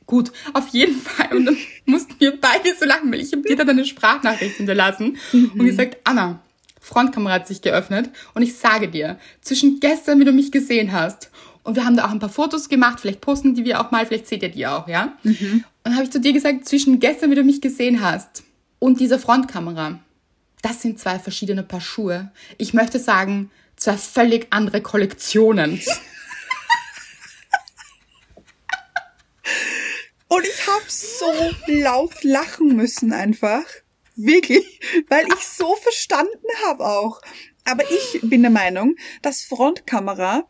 [0.07, 1.37] gut, auf jeden Fall.
[1.37, 5.19] Und dann mussten wir beide so lachen, weil ich habe dir dann eine Sprachnachricht hinterlassen
[5.33, 6.41] und gesagt, Anna,
[6.81, 11.31] Frontkamera hat sich geöffnet und ich sage dir, zwischen gestern, wie du mich gesehen hast,
[11.63, 14.05] und wir haben da auch ein paar Fotos gemacht, vielleicht posten die wir auch mal,
[14.05, 15.17] vielleicht seht ihr die auch, ja?
[15.25, 18.43] Und dann habe ich zu dir gesagt, zwischen gestern, wie du mich gesehen hast,
[18.79, 19.99] und dieser Frontkamera,
[20.61, 22.31] das sind zwei verschiedene Paar Schuhe.
[22.59, 25.81] Ich möchte sagen, zwei völlig andere Kollektionen.
[30.29, 31.33] Und ich habe so
[31.67, 33.65] laut lachen müssen einfach.
[34.17, 37.21] Wirklich, weil ich so verstanden habe auch.
[37.65, 40.49] Aber ich bin der Meinung, dass Frontkamera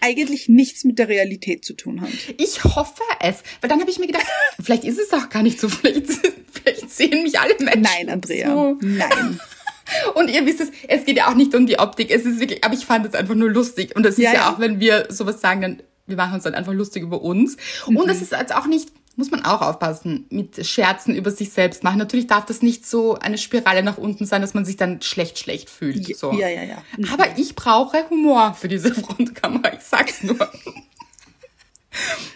[0.00, 2.10] eigentlich nichts mit der Realität zu tun hat.
[2.38, 3.42] Ich hoffe es.
[3.60, 4.26] Weil dann habe ich mir gedacht,
[4.62, 5.68] vielleicht ist es auch gar nicht so.
[5.68, 6.06] Vielleicht,
[6.52, 7.82] vielleicht sehen mich alle Menschen.
[7.82, 8.54] Nein, Andrea.
[8.54, 8.78] So.
[8.80, 9.40] Nein.
[10.14, 12.10] Und ihr wisst es, es geht ja auch nicht um die Optik.
[12.10, 13.96] Es ist wirklich, aber ich fand es einfach nur lustig.
[13.96, 14.52] Und das ist Ja, ja, ja.
[14.52, 17.56] auch, wenn wir sowas sagen, dann, wir machen uns dann einfach lustig über uns.
[17.86, 21.84] Und es ist jetzt auch nicht, muss man auch aufpassen, mit Scherzen über sich selbst
[21.84, 21.98] machen.
[21.98, 25.38] Natürlich darf das nicht so eine Spirale nach unten sein, dass man sich dann schlecht,
[25.38, 26.16] schlecht fühlt.
[26.16, 26.32] So.
[26.32, 26.82] Ja, ja, ja.
[26.96, 27.08] Mhm.
[27.12, 29.72] Aber ich brauche Humor für diese Frontkamera.
[29.74, 30.50] Ich sag's nur.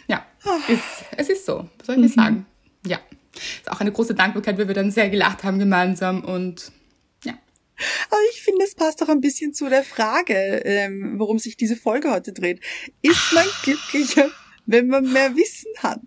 [0.06, 0.24] ja,
[0.68, 0.82] ist,
[1.16, 1.68] es ist so.
[1.78, 2.46] Was soll ich dir sagen?
[2.86, 2.98] Ja.
[3.34, 6.72] Ist auch eine große Dankbarkeit, weil wir dann sehr gelacht haben gemeinsam und
[7.24, 7.34] ja.
[8.10, 11.76] Aber ich finde, es passt doch ein bisschen zu der Frage, ähm, worum sich diese
[11.76, 12.60] Folge heute dreht.
[13.02, 14.28] Ist man glücklicher,
[14.66, 16.00] wenn man mehr Wissen hat?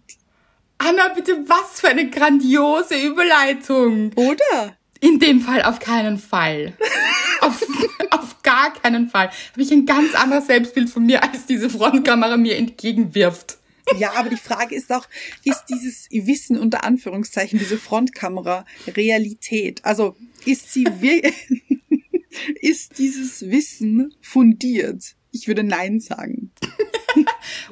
[0.84, 4.12] Anna, bitte, was für eine grandiose Überleitung.
[4.16, 4.76] Oder?
[5.00, 6.74] In dem Fall auf keinen Fall.
[7.42, 7.62] auf,
[8.10, 9.30] auf gar keinen Fall.
[9.52, 13.60] Habe ich ein ganz anderes Selbstbild von mir, als diese Frontkamera mir entgegenwirft.
[14.00, 15.08] Ja, aber die Frage ist auch,
[15.44, 19.86] ist dieses Wissen unter Anführungszeichen, diese Frontkamera Realität?
[19.86, 20.16] Also
[20.46, 20.86] ist sie
[22.62, 25.16] ist dieses Wissen fundiert?
[25.32, 26.52] Ich würde Nein sagen.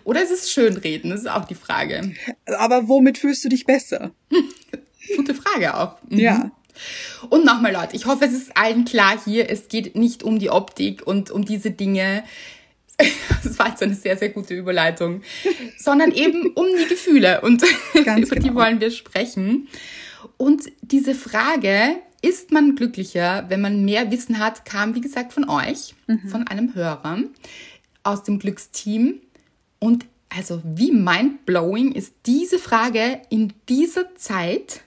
[0.03, 1.11] Oder ist es Schönreden?
[1.11, 2.13] Das ist auch die Frage.
[2.45, 4.11] Aber womit fühlst du dich besser?
[5.15, 5.97] Gute Frage auch.
[6.07, 6.19] Mhm.
[6.19, 6.51] Ja.
[7.29, 10.49] Und nochmal, Leute, ich hoffe, es ist allen klar hier, es geht nicht um die
[10.49, 12.23] Optik und um diese Dinge.
[13.41, 15.21] Das war jetzt eine sehr, sehr gute Überleitung.
[15.77, 17.39] Sondern eben um die Gefühle.
[17.39, 17.63] Und
[18.03, 18.59] Ganz über die genau.
[18.59, 19.69] wollen wir sprechen.
[20.35, 25.47] Und diese Frage, ist man glücklicher, wenn man mehr Wissen hat, kam, wie gesagt, von
[25.49, 25.95] euch,
[26.29, 27.23] von einem Hörer
[28.03, 29.21] aus dem Glücksteam.
[29.79, 34.81] Und also, wie mindblowing ist diese Frage in dieser Zeit?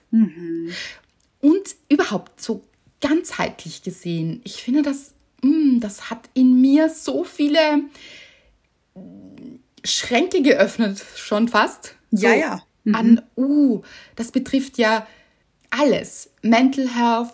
[1.41, 2.63] Und überhaupt so
[3.01, 7.83] ganzheitlich gesehen, ich finde, das, mm, das hat in mir so viele
[8.95, 11.95] mm, Schränke geöffnet, schon fast.
[12.11, 12.63] So Ja, ja.
[12.93, 13.81] An, uh,
[14.15, 15.07] das betrifft ja
[15.69, 16.31] alles.
[16.41, 17.33] Mental Health,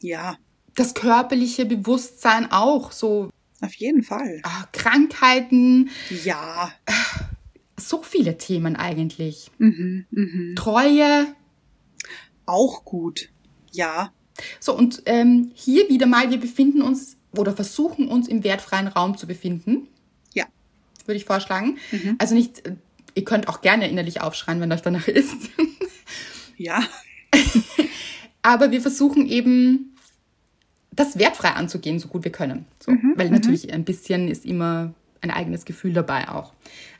[0.00, 0.36] Ja,
[0.74, 3.30] das körperliche Bewusstsein auch, so
[3.62, 4.40] auf jeden Fall.
[4.44, 5.90] ah, Krankheiten,
[6.24, 6.72] Ja.
[7.78, 9.50] so viele Themen eigentlich.
[9.58, 10.54] Mhm, mhm.
[10.56, 11.26] Treue,
[12.46, 13.28] Auch gut.
[13.70, 14.12] Ja.
[14.60, 19.16] So, und ähm, hier wieder mal, wir befinden uns oder versuchen uns im wertfreien Raum
[19.16, 19.88] zu befinden.
[20.34, 20.44] Ja.
[21.06, 21.78] Würde ich vorschlagen.
[22.18, 22.76] Also nicht, äh,
[23.14, 25.36] ihr könnt auch gerne innerlich aufschreien, wenn euch danach ist.
[26.56, 26.82] Ja.
[28.42, 29.91] Aber wir versuchen eben,
[30.92, 32.66] das wertfrei anzugehen, so gut wir können.
[32.78, 32.92] So.
[33.16, 36.52] Weil natürlich ein bisschen ist immer ein eigenes Gefühl dabei auch.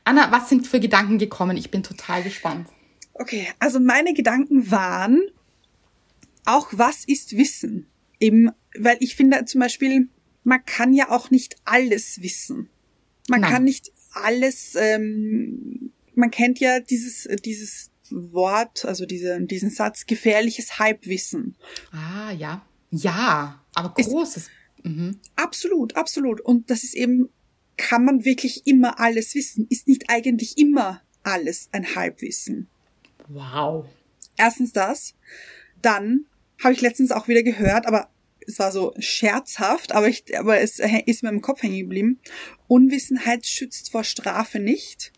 [0.03, 1.57] Anna, was sind für Gedanken gekommen?
[1.57, 2.67] Ich bin total gespannt.
[3.13, 5.21] Okay, also meine Gedanken waren,
[6.45, 7.87] auch was ist Wissen?
[8.19, 10.09] Eben, weil ich finde zum Beispiel,
[10.43, 12.69] man kann ja auch nicht alles wissen.
[13.29, 13.51] Man Nein.
[13.51, 20.79] kann nicht alles, ähm, man kennt ja dieses, dieses Wort, also diese, diesen Satz, gefährliches
[20.79, 21.55] Halbwissen.
[21.91, 22.65] Ah, ja.
[22.91, 24.49] Ja, aber großes.
[24.83, 25.19] Mhm.
[25.35, 26.41] Absolut, absolut.
[26.41, 27.29] Und das ist eben,
[27.77, 29.67] kann man wirklich immer alles wissen?
[29.69, 32.67] Ist nicht eigentlich immer alles ein Halbwissen?
[33.27, 33.85] Wow.
[34.37, 35.13] Erstens das.
[35.81, 36.25] Dann
[36.61, 38.09] habe ich letztens auch wieder gehört, aber
[38.45, 42.19] es war so scherzhaft, aber, ich, aber es ist mir im Kopf hängen geblieben.
[42.67, 45.13] Unwissenheit schützt vor Strafe nicht.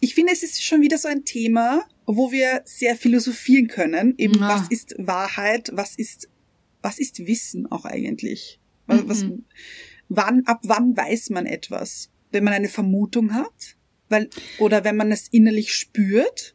[0.00, 4.14] Ich finde, es ist schon wieder so ein Thema, wo wir sehr philosophieren können.
[4.16, 4.48] Eben, Ja.
[4.48, 5.70] was ist Wahrheit?
[5.74, 6.28] Was ist,
[6.82, 8.60] was ist Wissen auch eigentlich?
[8.86, 9.24] Was, was,
[10.08, 12.10] wann, ab wann weiß man etwas?
[12.32, 13.76] Wenn man eine Vermutung hat?
[14.08, 16.54] Weil, oder wenn man es innerlich spürt?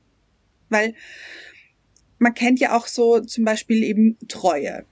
[0.70, 0.94] Weil
[2.20, 4.86] man kennt ja auch so zum Beispiel eben Treue.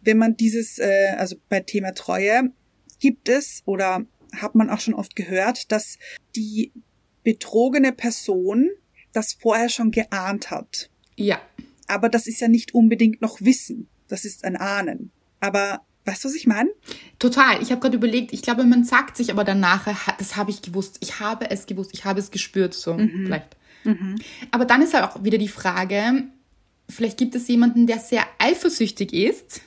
[0.00, 2.52] Wenn man dieses, äh, also bei Thema Treue
[3.00, 5.98] gibt es oder hat man auch schon oft gehört, dass
[6.36, 6.72] die
[7.22, 8.70] betrogene Person
[9.12, 10.90] das vorher schon geahnt hat.
[11.16, 11.40] Ja.
[11.86, 13.88] Aber das ist ja nicht unbedingt noch Wissen.
[14.08, 15.10] Das ist ein Ahnen.
[15.40, 16.70] Aber weißt du, was ich meine?
[17.18, 17.62] Total.
[17.62, 19.86] Ich habe gerade überlegt, ich glaube, man sagt sich aber danach,
[20.18, 23.56] das habe ich gewusst, ich habe es gewusst, ich habe es gespürt, so vielleicht.
[24.50, 26.24] Aber dann ist halt auch wieder die Frage,
[26.88, 29.60] vielleicht gibt es jemanden, der sehr eifersüchtig ist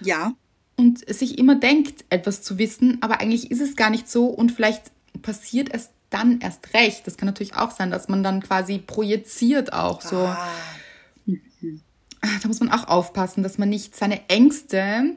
[0.00, 0.34] Ja.
[0.76, 4.52] und sich immer denkt, etwas zu wissen, aber eigentlich ist es gar nicht so und
[4.52, 4.82] vielleicht
[5.22, 7.06] passiert es dann erst recht.
[7.06, 10.18] Das kann natürlich auch sein, dass man dann quasi projiziert auch so.
[10.18, 10.48] Ah,
[12.42, 15.16] Da muss man auch aufpassen, dass man nicht seine Ängste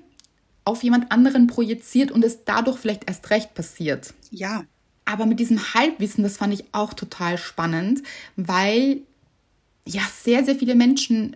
[0.66, 4.14] auf jemand anderen projiziert und es dadurch vielleicht erst recht passiert.
[4.32, 4.64] ja.
[5.06, 8.04] Aber mit diesem Halbwissen, das fand ich auch total spannend,
[8.36, 9.02] weil
[9.84, 11.36] ja sehr, sehr viele Menschen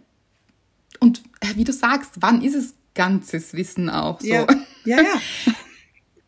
[0.99, 4.27] und äh, wie du sagst, wann ist es ganzes Wissen auch so?
[4.27, 4.47] Ja.
[4.85, 5.21] Ja, ja.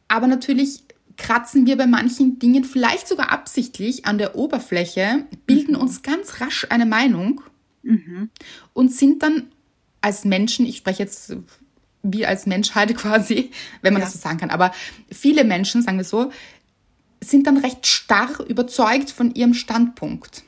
[0.08, 0.84] Aber natürlich
[1.17, 6.67] kratzen wir bei manchen Dingen vielleicht sogar absichtlich an der Oberfläche, bilden uns ganz rasch
[6.69, 7.41] eine Meinung
[8.74, 9.48] und sind dann
[10.02, 11.36] als Menschen, ich spreche jetzt
[12.04, 14.06] wie als Menschheit quasi, wenn man Ja.
[14.06, 14.71] das so sagen kann, aber
[15.12, 16.32] viele Menschen, sagen wir so,
[17.24, 20.43] sind dann recht starr überzeugt von ihrem Standpunkt.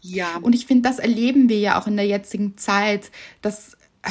[0.00, 0.36] Ja.
[0.38, 3.10] Und ich finde, das erleben wir ja auch in der jetzigen Zeit,
[3.42, 4.10] dass äh,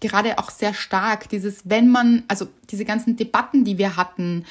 [0.00, 4.44] gerade auch sehr stark dieses, wenn man, also diese ganzen Debatten, die wir hatten,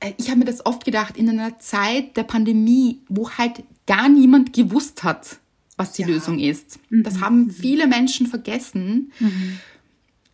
[0.00, 4.08] äh, ich habe mir das oft gedacht, in einer Zeit der Pandemie, wo halt gar
[4.08, 5.38] niemand gewusst hat,
[5.76, 6.08] was die Ja.
[6.08, 6.78] Lösung ist.
[6.90, 9.12] Das haben viele Menschen vergessen.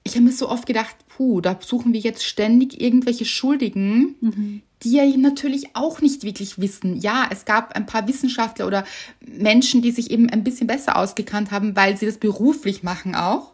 [0.05, 4.93] Ich habe mir so oft gedacht, puh, da suchen wir jetzt ständig irgendwelche Schuldigen, die
[4.93, 6.97] ja natürlich auch nicht wirklich wissen.
[6.97, 8.85] Ja, es gab ein paar Wissenschaftler oder
[9.25, 13.53] Menschen, die sich eben ein bisschen besser ausgekannt haben, weil sie das beruflich machen auch.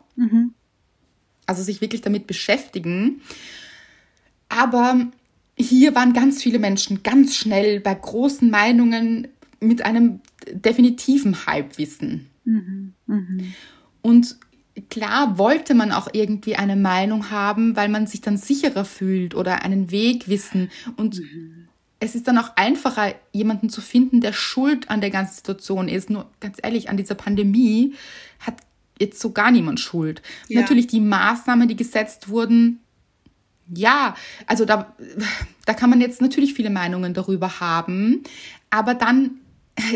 [1.47, 3.21] Also sich wirklich damit beschäftigen.
[4.49, 5.07] Aber
[5.57, 9.29] hier waren ganz viele Menschen ganz schnell bei großen Meinungen
[9.61, 10.21] mit einem
[10.53, 12.27] definitiven Halbwissen.
[14.03, 14.37] Und
[14.91, 19.63] klar wollte man auch irgendwie eine Meinung haben, weil man sich dann sicherer fühlt oder
[19.63, 20.71] einen Weg wissen.
[20.97, 21.21] Und
[22.01, 26.11] es ist dann auch einfacher, jemanden zu finden, der schuld an der ganzen Situation ist.
[26.11, 27.95] Nur ganz ehrlich, an dieser Pandemie
[28.39, 28.57] hat
[29.01, 30.23] jetzt so gar niemand Schuld.
[30.49, 30.61] Ja.
[30.61, 32.81] Natürlich die Maßnahmen, die gesetzt wurden,
[33.75, 34.15] ja,
[34.47, 34.95] also da,
[35.67, 38.23] da kann man jetzt natürlich viele Meinungen darüber haben,
[38.71, 39.33] aber dann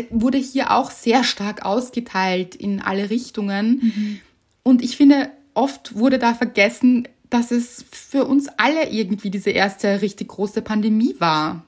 [0.09, 4.21] wurde hier auch sehr stark ausgeteilt in alle Richtungen.
[4.63, 10.01] Und ich finde, oft wurde da vergessen, dass es für uns alle irgendwie diese erste
[10.01, 11.65] richtig große Pandemie war.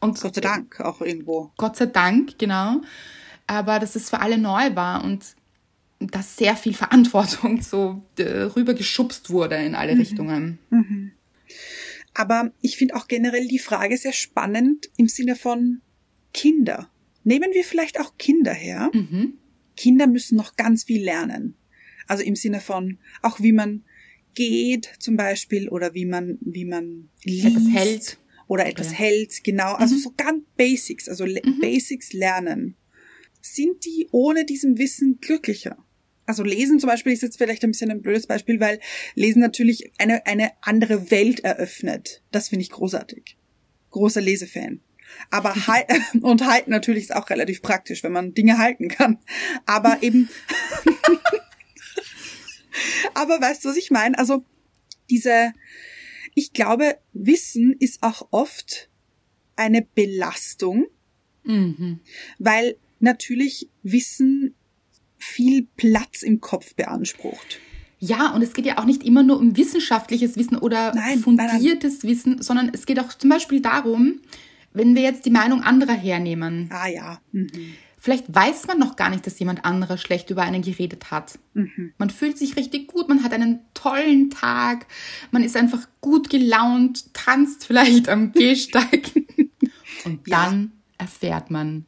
[0.00, 1.50] Und Gott sei Dank auch irgendwo.
[1.56, 2.80] Gott sei Dank, genau.
[3.46, 5.24] Aber dass es für alle neu war und
[5.98, 10.58] dass sehr viel Verantwortung so äh, rübergeschubst wurde in alle Richtungen.
[12.14, 15.80] Aber ich finde auch generell die Frage sehr spannend im Sinne von
[16.32, 16.88] Kinder.
[17.26, 18.90] Nehmen wir vielleicht auch Kinder her.
[19.76, 21.56] Kinder müssen noch ganz viel lernen.
[22.06, 23.82] Also im Sinne von auch wie man
[24.34, 28.18] geht zum Beispiel oder wie man wie man liest Etwas hält.
[28.46, 28.98] oder etwas Ja.
[28.98, 29.42] hält.
[29.44, 32.76] Genau, also so ganz Basics, also le- Basics lernen.
[33.40, 35.76] Sind die ohne diesem Wissen glücklicher?
[36.28, 38.80] also Lesen zum Beispiel ist jetzt vielleicht ein bisschen ein blödes Beispiel, weil
[39.14, 42.22] Lesen natürlich eine, eine andere Welt eröffnet.
[42.32, 43.36] Das finde ich großartig.
[43.90, 44.80] Großer Lesefan.
[45.30, 45.86] Aber halt,
[46.22, 49.18] und halten natürlich ist auch relativ praktisch, wenn man Dinge halten kann.
[49.64, 50.28] Aber eben,
[53.14, 54.18] aber weißt du, was ich meine?
[54.18, 54.44] Also,
[55.10, 55.52] diese,
[56.34, 58.88] ich glaube, Wissen ist auch oft
[59.56, 60.86] eine Belastung,
[61.44, 62.00] Mhm.
[62.40, 64.56] weil natürlich Wissen
[65.16, 67.60] viel Platz im Kopf beansprucht.
[68.00, 72.02] Ja, und es geht ja auch nicht immer nur um wissenschaftliches Wissen oder Nein, fundiertes
[72.02, 74.20] Wissen, sondern es geht auch zum Beispiel darum,
[74.76, 76.68] wenn wir jetzt die Meinung anderer hernehmen.
[76.72, 77.20] Ah ja.
[77.32, 77.48] Mhm.
[77.98, 81.38] Vielleicht weiß man noch gar nicht, dass jemand anderer schlecht über einen geredet hat.
[81.54, 81.92] Mhm.
[81.98, 84.86] Man fühlt sich richtig gut, man hat einen tollen Tag,
[85.32, 89.10] man ist einfach gut gelaunt, tanzt vielleicht am Gehsteig.
[90.04, 90.44] Und Ja.
[90.46, 91.86] dann erfährt man,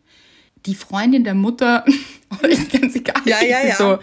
[0.67, 1.85] die Freundin der Mutter,
[2.43, 3.77] ist ganz egal, Ja, ja, ja.
[3.77, 3.99] so,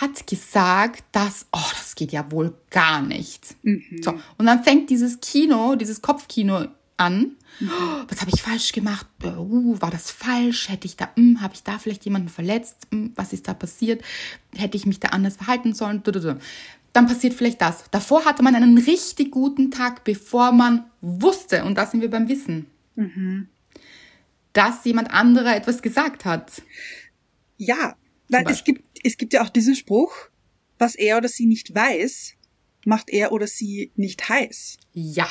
[0.00, 3.54] hat gesagt, dass, oh, das geht ja wohl gar nicht.
[3.62, 4.02] Mhm.
[4.02, 7.36] So, und dann fängt dieses Kino, dieses Kopfkino an.
[7.62, 9.06] Oh, was habe ich falsch gemacht?
[9.22, 10.68] Uh, war das falsch?
[10.68, 12.86] Hätte ich da, hm, habe ich da vielleicht jemanden verletzt?
[12.90, 14.02] Hm, was ist da passiert?
[14.56, 16.02] Hätte ich mich da anders verhalten sollen?
[16.92, 17.84] Dann passiert vielleicht das.
[17.90, 22.28] Davor hatte man einen richtig guten Tag, bevor man wusste, und da sind wir beim
[22.28, 23.48] Wissen, Mhm.
[24.52, 26.62] dass jemand anderer etwas gesagt hat.
[27.56, 27.94] Ja,
[28.28, 30.12] weil es gibt, es gibt ja auch diesen Spruch,
[30.78, 32.34] was er oder sie nicht weiß,
[32.86, 34.78] macht er oder sie nicht heiß.
[34.94, 35.28] Ja.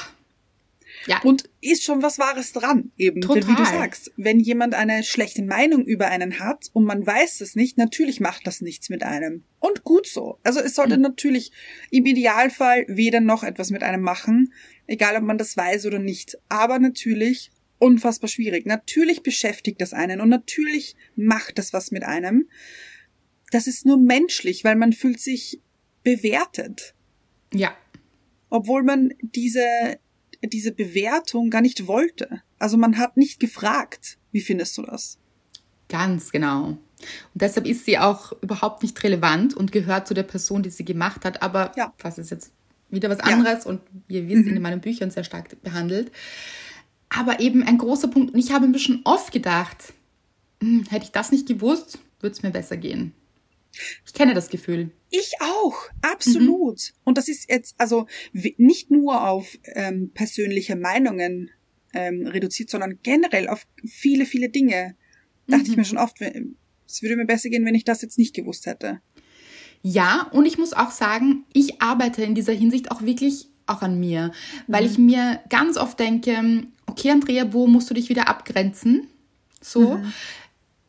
[1.06, 3.22] Ja, Und ist schon was Wahres dran, eben.
[3.22, 3.66] Denn wie du Total.
[3.66, 8.20] sagst, wenn jemand eine schlechte Meinung über einen hat und man weiß es nicht, natürlich
[8.20, 9.44] macht das nichts mit einem.
[9.60, 10.40] Und gut so.
[10.44, 11.52] Also es sollte natürlich
[11.90, 14.54] im Idealfall weder noch etwas mit einem machen,
[14.88, 16.38] egal ob man das weiß oder nicht.
[16.50, 18.66] Aber natürlich unfassbar schwierig.
[18.66, 22.50] Natürlich beschäftigt das einen und natürlich macht das was mit einem.
[23.52, 25.62] Das ist nur menschlich, weil man fühlt sich
[26.04, 26.94] bewertet
[27.54, 27.76] ja.
[28.50, 30.00] obwohl man diese,
[30.48, 32.42] diese Bewertung gar nicht wollte.
[32.58, 35.18] Also man hat nicht gefragt, wie findest du das?
[35.90, 36.66] Ganz genau.
[36.68, 36.80] Und
[37.34, 41.26] deshalb ist sie auch überhaupt nicht relevant und gehört zu der Person, die sie gemacht
[41.26, 41.42] hat.
[41.42, 41.94] Aber Ja.
[41.98, 42.52] das ist jetzt
[42.90, 43.26] wieder was Ja.
[43.26, 46.12] anderes und ihr wisst, in meinen Büchern sehr stark behandelt.
[47.10, 48.34] Aber eben ein großer Punkt.
[48.34, 49.94] Und ich habe mir schon oft gedacht,
[50.62, 53.14] hm, hätte ich das nicht gewusst, würde es mir besser gehen.
[54.06, 54.92] Ich kenne das Gefühl.
[55.10, 56.94] Ich auch, absolut.
[57.04, 58.08] Und das ist jetzt also
[58.58, 61.50] nicht nur auf ähm, persönliche Meinungen
[61.94, 64.96] ähm, reduziert, sondern generell auf viele, viele Dinge.
[65.48, 68.36] Dachte ich mir schon oft, es würde mir besser gehen, wenn ich das jetzt nicht
[68.36, 69.02] gewusst hätte.
[69.82, 74.00] Ja, und ich muss auch sagen, ich arbeite in dieser Hinsicht auch wirklich auch an
[74.00, 74.32] mir,
[74.68, 79.08] weil ich mir ganz oft denke, okay, Andrea, wo musst du dich wieder abgrenzen?
[79.62, 80.00] So,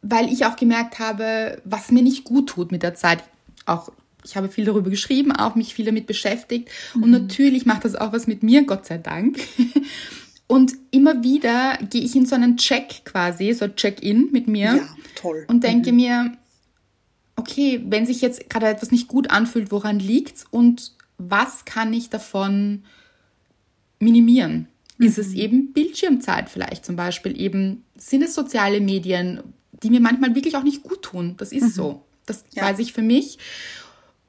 [0.02, 3.22] weil ich auch gemerkt habe, was mir nicht gut tut mit der Zeit.
[3.66, 3.90] Auch
[4.24, 8.12] ich habe viel darüber geschrieben, auch mich viel damit beschäftigt und natürlich macht das auch
[8.12, 9.38] was mit mir, Gott sei Dank.
[10.46, 14.74] Und immer wieder gehe ich in so einen Check quasi, so ein Check-in mit mir
[14.78, 15.44] Ja, toll.
[15.46, 16.32] und denke mir,
[17.36, 22.10] okay, wenn sich jetzt gerade etwas nicht gut anfühlt, woran liegt's und was kann ich
[22.10, 22.82] davon
[24.00, 24.66] minimieren?
[24.98, 27.40] Ist es eben Bildschirmzeit vielleicht zum Beispiel?
[27.40, 29.40] Eben sind es soziale Medien,
[29.82, 31.34] die mir manchmal wirklich auch nicht gut tun?
[31.38, 32.04] Das ist so.
[32.26, 32.64] Das Ja.
[32.64, 33.38] weiß ich für mich.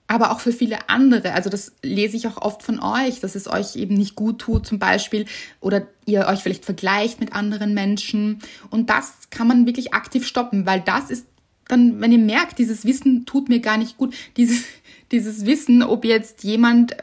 [0.08, 1.34] Aber auch für viele andere.
[1.34, 4.66] Also das lese ich auch oft von euch, dass es euch eben nicht gut tut
[4.66, 5.26] zum Beispiel
[5.62, 8.40] oder ihr euch vielleicht vergleicht mit anderen Menschen.
[8.70, 11.28] Und das kann man wirklich aktiv stoppen, weil das ist
[11.68, 14.64] dann, wenn ihr merkt, dieses Wissen tut mir gar nicht gut, dieses,
[15.12, 16.98] dieses Wissen, ob jetzt jemand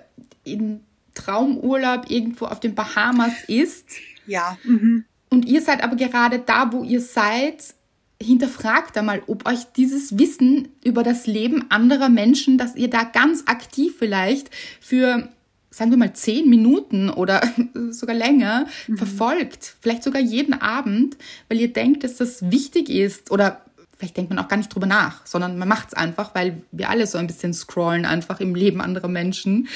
[0.44, 0.80] in
[1.14, 3.86] Traumurlaub irgendwo auf den Bahamas ist
[4.26, 5.04] ja, mhm.
[5.30, 7.74] und ihr seid aber gerade da, wo ihr seid,
[8.22, 13.44] hinterfragt einmal, ob euch dieses Wissen über das Leben anderer Menschen, dass ihr da ganz
[13.46, 14.50] aktiv vielleicht
[14.80, 15.28] für,
[15.70, 17.40] sagen wir mal, zehn Minuten oder
[17.90, 21.16] sogar länger verfolgt, vielleicht sogar jeden Abend,
[21.48, 23.64] weil ihr denkt, dass das wichtig ist oder
[23.96, 26.88] vielleicht denkt man auch gar nicht drüber nach, sondern man macht es einfach, weil wir
[26.88, 29.68] alle so ein bisschen scrollen einfach im Leben anderer Menschen.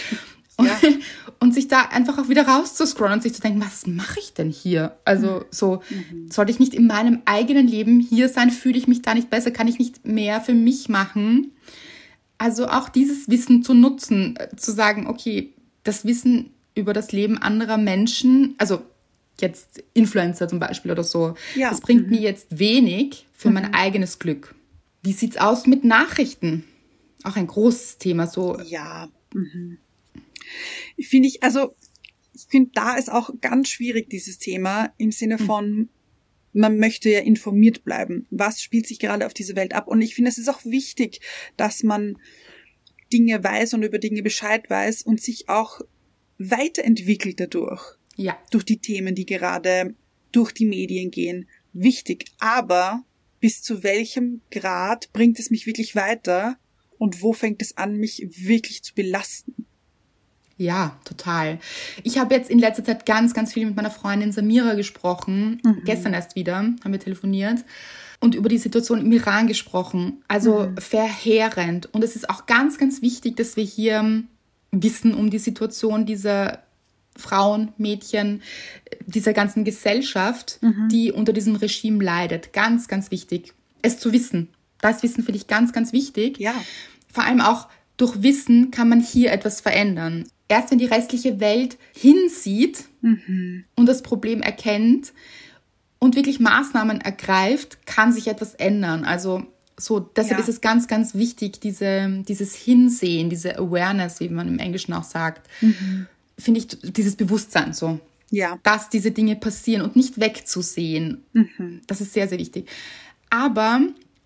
[0.62, 0.78] Und, Ja.
[1.40, 4.50] und sich da einfach auch wieder rauszuscrollen und sich zu denken, was mache ich denn
[4.50, 4.96] hier?
[5.04, 5.82] Also so,
[6.30, 8.50] sollte ich nicht in meinem eigenen Leben hier sein?
[8.50, 9.50] Fühle ich mich da nicht besser?
[9.50, 11.52] Kann ich nicht mehr für mich machen?
[12.38, 15.52] Also auch dieses Wissen zu nutzen, äh, zu sagen, okay,
[15.84, 18.82] das Wissen über das Leben anderer Menschen, also
[19.40, 21.70] jetzt Influencer zum Beispiel oder so, Ja.
[21.70, 24.54] das bringt mir jetzt wenig für mein eigenes Glück.
[25.02, 26.64] Wie sieht's aus mit Nachrichten?
[27.24, 29.08] Auch ein großes Thema, so Ja.
[29.34, 29.78] Mhm.
[31.00, 31.74] Finde ich, also
[32.34, 35.90] ich finde, da ist auch ganz schwierig dieses Thema im Sinne von,
[36.52, 38.26] man möchte ja informiert bleiben.
[38.30, 39.88] Was spielt sich gerade auf dieser Welt ab?
[39.88, 41.20] Und ich finde, es ist auch wichtig,
[41.56, 42.18] dass man
[43.12, 45.80] Dinge weiß und über Dinge Bescheid weiß und sich auch
[46.38, 47.96] weiterentwickelt dadurch.
[48.16, 48.38] Ja.
[48.50, 49.94] Durch die Themen, die gerade
[50.32, 51.48] durch die Medien gehen.
[51.72, 52.26] Wichtig.
[52.38, 53.04] Aber
[53.40, 56.58] bis zu welchem Grad bringt es mich wirklich weiter
[56.98, 59.66] und wo fängt es an, mich wirklich zu belasten?
[60.62, 61.58] Ja, total.
[62.04, 65.60] Ich habe jetzt in letzter Zeit ganz, ganz viel mit meiner Freundin Samira gesprochen.
[65.64, 65.82] Mhm.
[65.84, 67.64] Gestern erst wieder haben wir telefoniert
[68.20, 70.22] und über die Situation im Iran gesprochen.
[70.28, 70.76] Also mhm.
[70.78, 71.92] verheerend.
[71.92, 74.22] Und es ist auch ganz, ganz wichtig, dass wir hier
[74.70, 76.62] wissen um die Situation dieser
[77.16, 78.42] Frauen, Mädchen,
[79.06, 80.88] dieser ganzen Gesellschaft, mhm.
[80.88, 82.52] die unter diesem Regime leidet.
[82.52, 83.52] Ganz, ganz wichtig,
[83.82, 84.48] es zu wissen.
[84.80, 86.38] Das Wissen finde ich ganz, ganz wichtig.
[86.38, 86.54] Ja.
[87.12, 90.28] Vor allem auch durch Wissen kann man hier etwas verändern.
[90.48, 93.64] Erst wenn die restliche Welt hinsieht mhm.
[93.74, 95.12] und das Problem erkennt
[95.98, 99.04] und wirklich Maßnahmen ergreift, kann sich etwas ändern.
[99.04, 99.44] Also
[99.78, 100.44] so, deshalb ja.
[100.44, 105.04] ist es ganz, ganz wichtig, diese, dieses Hinsehen, diese Awareness, wie man im Englischen auch
[105.04, 106.06] sagt, mhm.
[106.38, 108.00] finde ich dieses Bewusstsein so.
[108.30, 108.58] Ja.
[108.62, 111.22] Dass diese Dinge passieren und nicht wegzusehen.
[111.32, 111.82] Mhm.
[111.86, 112.68] Das ist sehr, sehr wichtig.
[113.30, 113.80] Aber,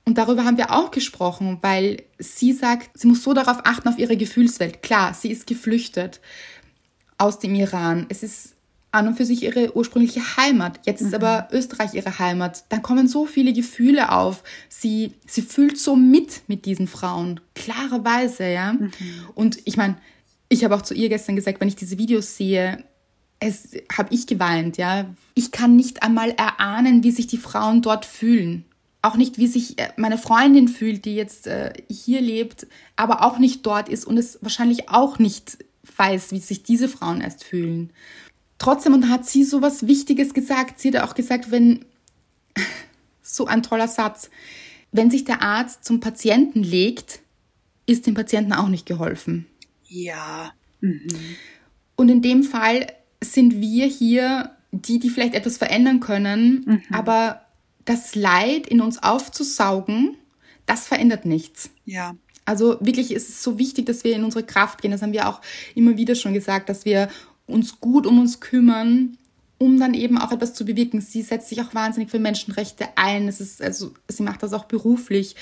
[0.07, 3.99] und darüber haben wir auch gesprochen, weil sie sagt, sie muss so darauf achten, auf
[3.99, 4.83] ihre Gefühlswelt.
[4.83, 6.21] Klar, sie ist geflüchtet
[7.19, 8.07] aus dem Iran.
[8.09, 8.55] Es ist
[8.93, 10.81] an und für sich ihre ursprüngliche Heimat.
[10.87, 11.17] Jetzt ist mhm.
[11.17, 12.65] aber Österreich ihre Heimat.
[12.69, 14.45] Dann kommen so viele Gefühle auf.
[14.69, 17.41] Sie, sie fühlt so mit mit diesen Frauen.
[17.57, 18.75] Klarerweise, ja.
[18.75, 18.91] Mhm.
[19.35, 19.97] Und ich meine,
[20.49, 22.85] ich habe auch zu ihr gestern gesagt, wenn ich diese Videos sehe,
[23.41, 25.07] es habe ich geweint, ja.
[25.35, 28.65] Ich kann nicht einmal erahnen, wie sich die Frauen dort fühlen.
[29.07, 33.39] Auch nicht, wie sich äh, meine Freundin fühlt, die jetzt äh, hier lebt, aber auch
[33.39, 35.59] nicht dort ist und es wahrscheinlich auch nicht
[35.97, 37.93] weiß, wie sich diese Frauen erst fühlen.
[38.59, 40.81] Trotzdem, und hat sie so was Wichtiges gesagt.
[40.81, 41.85] Sie hat auch gesagt, wenn,
[43.23, 44.29] so ein toller Satz,
[44.91, 47.21] wenn sich der Arzt zum Patienten legt,
[47.87, 49.47] ist dem Patienten auch nicht geholfen.
[49.85, 50.53] Ja.
[50.81, 51.07] Mhm.
[51.95, 52.89] Und in dem Fall
[53.23, 56.83] sind wir hier die, die vielleicht etwas verändern können, mhm.
[56.93, 57.46] aber
[57.87, 60.17] das Leid in uns aufzusaugen,
[60.67, 61.71] das verändert nichts.
[61.87, 62.15] Ja.
[62.45, 64.91] Also wirklich ist es so wichtig, dass wir in unsere Kraft gehen.
[64.91, 65.41] Das haben wir auch
[65.75, 67.09] immer wieder schon gesagt, dass wir
[67.47, 69.17] uns gut um uns kümmern,
[69.59, 71.01] um dann eben auch etwas zu bewirken.
[71.01, 73.27] Sie setzt sich auch wahnsinnig für Menschenrechte ein.
[73.27, 75.35] Es ist, also, sie macht das auch beruflich.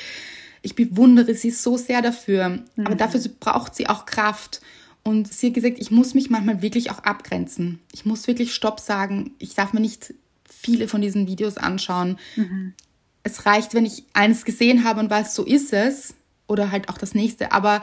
[0.62, 2.60] Ich bewundere sie so sehr dafür.
[2.76, 2.86] Mhm.
[2.86, 4.60] Aber dafür braucht sie auch Kraft.
[5.02, 7.80] Und sie hat gesagt, ich muss mich manchmal wirklich auch abgrenzen.
[7.92, 9.32] Ich muss wirklich Stopp sagen.
[9.38, 10.14] Ich darf mir nicht
[10.48, 12.18] viele von diesen Videos anschauen.
[12.36, 12.74] Mhm.
[13.22, 16.14] Es reicht, wenn ich eines gesehen habe und weiß, so ist es.
[16.46, 17.52] Oder halt auch das nächste.
[17.52, 17.82] Aber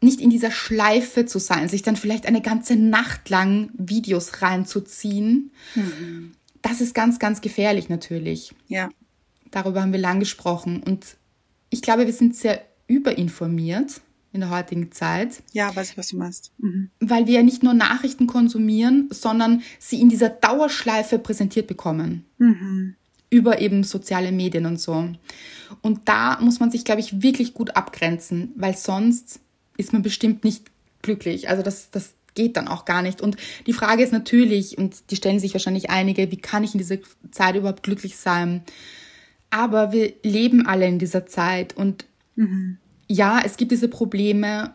[0.00, 5.50] nicht in dieser Schleife zu sein, sich dann vielleicht eine ganze Nacht lang Videos reinzuziehen.
[5.74, 6.34] Mhm.
[6.62, 8.54] Das ist ganz, ganz gefährlich natürlich.
[8.68, 8.88] Ja.
[9.50, 10.82] Darüber haben wir lang gesprochen.
[10.82, 11.16] Und
[11.70, 14.00] ich glaube, wir sind sehr überinformiert
[14.32, 15.42] in der heutigen Zeit.
[15.52, 16.52] Ja, weiß ich, was du meinst.
[16.58, 16.90] Mhm.
[17.00, 22.24] Weil wir ja nicht nur Nachrichten konsumieren, sondern sie in dieser Dauerschleife präsentiert bekommen.
[22.38, 22.94] Mhm.
[23.30, 25.08] Über eben soziale Medien und so.
[25.82, 29.40] Und da muss man sich, glaube ich, wirklich gut abgrenzen, weil sonst
[29.76, 30.66] ist man bestimmt nicht
[31.02, 31.48] glücklich.
[31.48, 33.20] Also das, das geht dann auch gar nicht.
[33.20, 36.78] Und die Frage ist natürlich, und die stellen sich wahrscheinlich einige, wie kann ich in
[36.78, 36.98] dieser
[37.30, 38.62] Zeit überhaupt glücklich sein?
[39.50, 42.06] Aber wir leben alle in dieser Zeit und
[42.36, 42.78] mhm.
[43.08, 44.74] Ja, es gibt diese Probleme,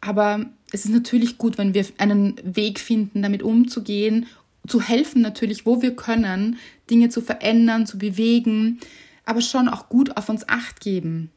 [0.00, 4.26] aber es ist natürlich gut, wenn wir einen Weg finden, damit umzugehen,
[4.66, 6.58] zu helfen natürlich, wo wir können,
[6.90, 8.80] Dinge zu verändern, zu bewegen,
[9.24, 11.30] aber schon auch gut auf uns acht geben.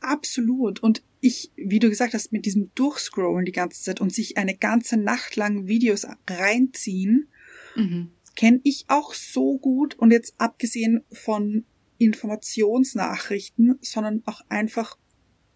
[0.00, 0.82] Absolut.
[0.82, 4.56] Und ich, wie du gesagt hast, mit diesem Durchscrollen die ganze Zeit und sich eine
[4.56, 7.28] ganze Nacht lang Videos reinziehen,
[7.74, 8.10] mhm.
[8.34, 9.94] kenne ich auch so gut.
[9.98, 11.64] Und jetzt abgesehen von
[11.98, 14.96] Informationsnachrichten, sondern auch einfach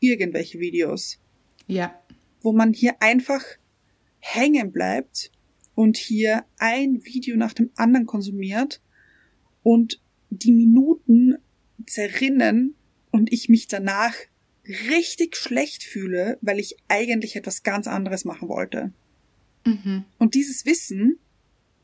[0.00, 1.18] irgendwelche Videos.
[1.66, 1.98] Ja.
[2.42, 3.44] Wo man hier einfach
[4.18, 5.30] hängen bleibt
[5.74, 8.82] und hier ein Video nach dem anderen konsumiert
[9.62, 11.36] und die Minuten
[11.86, 12.74] zerrinnen
[13.10, 14.14] und ich mich danach
[14.66, 18.92] richtig schlecht fühle, weil ich eigentlich etwas ganz anderes machen wollte.
[19.64, 20.04] Mhm.
[20.18, 21.18] Und dieses Wissen,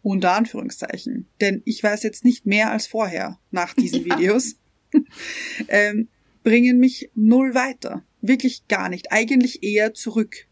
[0.02, 4.56] unter Anführungszeichen, denn ich weiß jetzt nicht mehr als vorher nach diesen Videos,
[5.68, 6.08] ähm,
[6.44, 8.04] bringen mich null weiter.
[8.28, 9.12] Wirklich gar nicht.
[9.12, 10.46] Eigentlich eher zurück.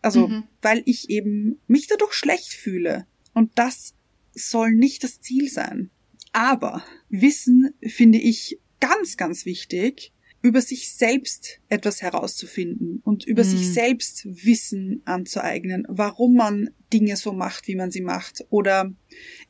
[0.00, 0.44] Also, mhm.
[0.62, 3.06] weil ich eben mich dadurch schlecht fühle.
[3.34, 3.94] Und das
[4.32, 5.90] soll nicht das Ziel sein.
[6.32, 13.48] Aber Wissen finde ich ganz, ganz wichtig, über sich selbst etwas herauszufinden und über Mhm.
[13.48, 18.92] sich selbst Wissen anzueignen, warum man Dinge so macht, wie man sie macht, oder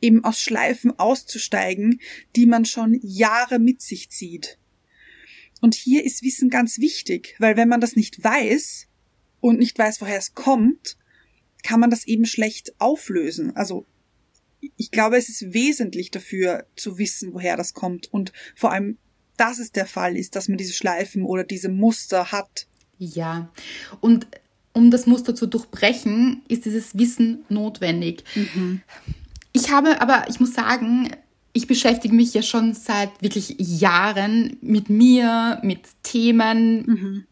[0.01, 2.01] eben aus Schleifen auszusteigen,
[2.37, 4.59] die man schon Jahre mit sich zieht.
[5.61, 8.87] Und hier ist Wissen ganz wichtig, weil wenn man das nicht weiß
[9.41, 10.97] und nicht weiß, woher es kommt,
[11.63, 13.57] kann man das eben schlecht auflösen.
[13.57, 13.85] Also
[14.77, 18.99] ich glaube, es ist wesentlich dafür zu wissen, woher das kommt und vor allem,
[19.37, 22.67] dass es der Fall ist, dass man diese Schleifen oder diese Muster hat.
[22.99, 23.53] Ja,
[24.01, 24.27] und
[24.73, 28.25] um das Muster zu durchbrechen, ist dieses Wissen notwendig.
[29.53, 31.11] Ich habe, aber ich muss sagen,
[31.59, 37.27] ich beschäftige mich ja schon seit wirklich Jahren mit mir, mit Themen,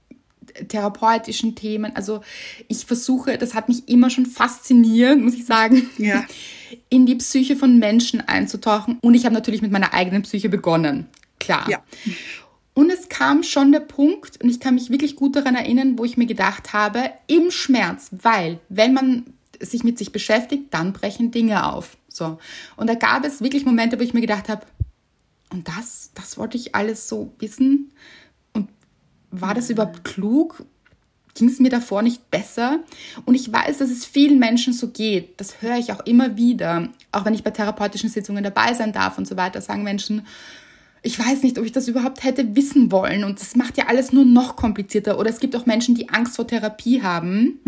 [0.69, 1.95] therapeutischen Themen.
[1.95, 2.23] Also
[2.67, 6.25] ich versuche, das hat mich immer schon fasziniert, muss ich sagen, Ja.
[6.89, 8.99] in die Psyche von Menschen einzutauchen.
[9.01, 11.07] Und ich habe natürlich mit meiner eigenen Psyche begonnen.
[11.39, 11.71] Klar.
[11.71, 11.85] Ja.
[12.75, 16.05] Und es kam schon der Punkt, und ich kann mich wirklich gut daran erinnern, wo
[16.05, 19.25] ich mir gedacht habe, im Schmerz, weil wenn man
[19.61, 21.97] sich mit sich beschäftigt, dann brechen Dinge auf.
[22.17, 22.39] So.
[22.77, 24.67] Und da gab es wirklich Momente, wo ich mir gedacht habe,
[25.51, 27.93] und das, das wollte ich alles so wissen.
[28.53, 28.69] Und
[29.31, 30.65] war das überhaupt klug?
[31.35, 32.81] Ging es mir davor nicht besser?
[33.27, 35.39] Und ich weiß, dass es vielen Menschen so geht.
[35.39, 36.89] Das höre ich auch immer wieder.
[37.13, 40.27] Auch wenn ich bei therapeutischen Sitzungen dabei sein darf und so weiter, sagen Menschen,
[41.03, 43.25] ich weiß nicht, ob ich das überhaupt hätte wissen wollen.
[43.25, 45.19] Und das macht ja alles nur noch komplizierter.
[45.19, 47.61] Oder es gibt auch Menschen, die Angst vor Therapie haben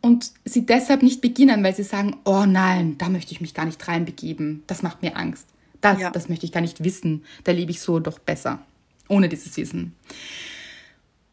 [0.00, 3.64] und sie deshalb nicht beginnen, weil sie sagen, oh nein, da möchte ich mich gar
[3.64, 4.62] nicht reinbegeben.
[4.66, 5.46] Das macht mir Angst.
[5.80, 6.10] Da, Ja.
[6.10, 7.24] Das möchte ich gar nicht wissen.
[7.44, 8.60] Da lebe ich so doch besser.
[9.08, 9.94] Ohne dieses Wissen.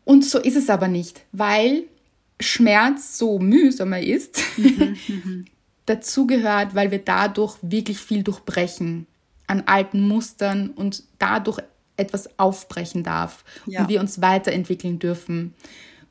[0.04, 1.86] Und so ist es aber nicht, weil
[2.40, 4.42] Schmerz so mühsam er ist,
[5.86, 9.08] dazu gehört, weil wir dadurch wirklich viel durchbrechen
[9.52, 11.60] an alten Mustern und dadurch
[11.98, 13.82] etwas aufbrechen darf Ja.
[13.82, 15.54] und wir uns weiterentwickeln dürfen.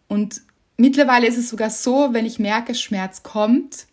[0.09, 0.43] Und
[0.77, 3.87] mittlerweile ist es sogar so, wenn ich merke, Schmerz kommt,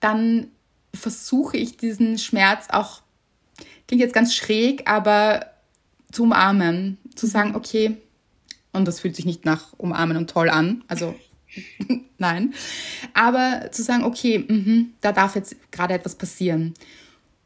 [0.00, 0.48] dann
[0.92, 3.02] versuche ich diesen Schmerz auch,
[3.86, 5.46] klingt jetzt ganz schräg, aber
[6.10, 7.96] zu umarmen, zu sagen, okay,
[8.72, 11.14] und das fühlt sich nicht nach umarmen und toll an, also
[12.18, 12.54] nein,
[13.14, 16.74] aber zu sagen, okay, mhm, da darf jetzt gerade etwas passieren.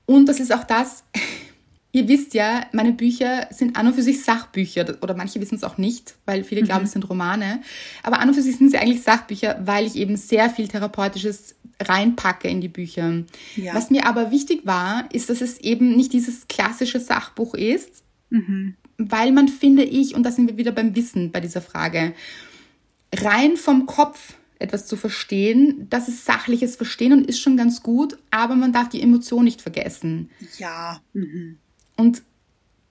[0.09, 1.05] Und das ist auch das,
[1.93, 5.65] ihr wisst ja, meine Bücher sind an und für sich Sachbücher oder manche wissen es
[5.65, 7.61] auch nicht, weil viele glauben, es sind Romane,
[8.03, 11.57] aber an und für sich sind sie eigentlich Sachbücher, weil ich eben sehr viel Therapeutisches
[11.81, 13.25] reinpacke in die Bücher.
[13.55, 13.75] Ja.
[13.75, 18.03] Was mir aber wichtig war, ist, dass es eben nicht dieses klassische Sachbuch ist,
[18.97, 22.15] weil man, finde ich, und da sind wir wieder beim Wissen bei dieser Frage,
[23.15, 28.19] rein vom Kopf etwas zu verstehen, das ist sachliches Verstehen und ist schon ganz gut,
[28.31, 30.31] aber man darf die Emotion nicht vergessen.
[30.59, 31.01] Ja.
[31.13, 31.59] Mhm.
[31.97, 32.23] Und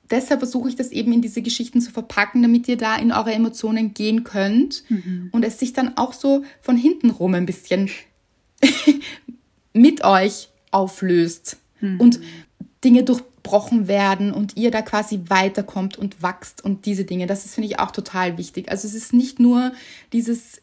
[0.10, 3.34] deshalb versuche ich das eben in diese Geschichten zu verpacken, damit ihr da in eure
[3.34, 4.84] Emotionen gehen könnt
[5.32, 7.90] und es sich dann auch so von hinten rum ein bisschen
[9.74, 11.58] mit euch auflöst
[12.00, 12.20] und
[12.84, 17.28] Dinge durchbrochen werden und ihr da quasi weiterkommt und wächst und diese Dinge.
[17.28, 18.70] Das ist, finde ich, auch total wichtig.
[18.70, 19.74] Also es ist nicht nur
[20.14, 20.62] dieses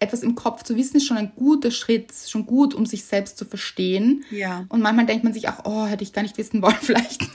[0.00, 3.36] etwas im Kopf zu wissen, ist schon ein guter Schritt, schon gut, um sich selbst
[3.36, 4.24] zu verstehen.
[4.30, 4.64] Ja.
[4.70, 7.22] Und manchmal denkt man sich auch, oh, hätte ich gar nicht wissen wollen, vielleicht.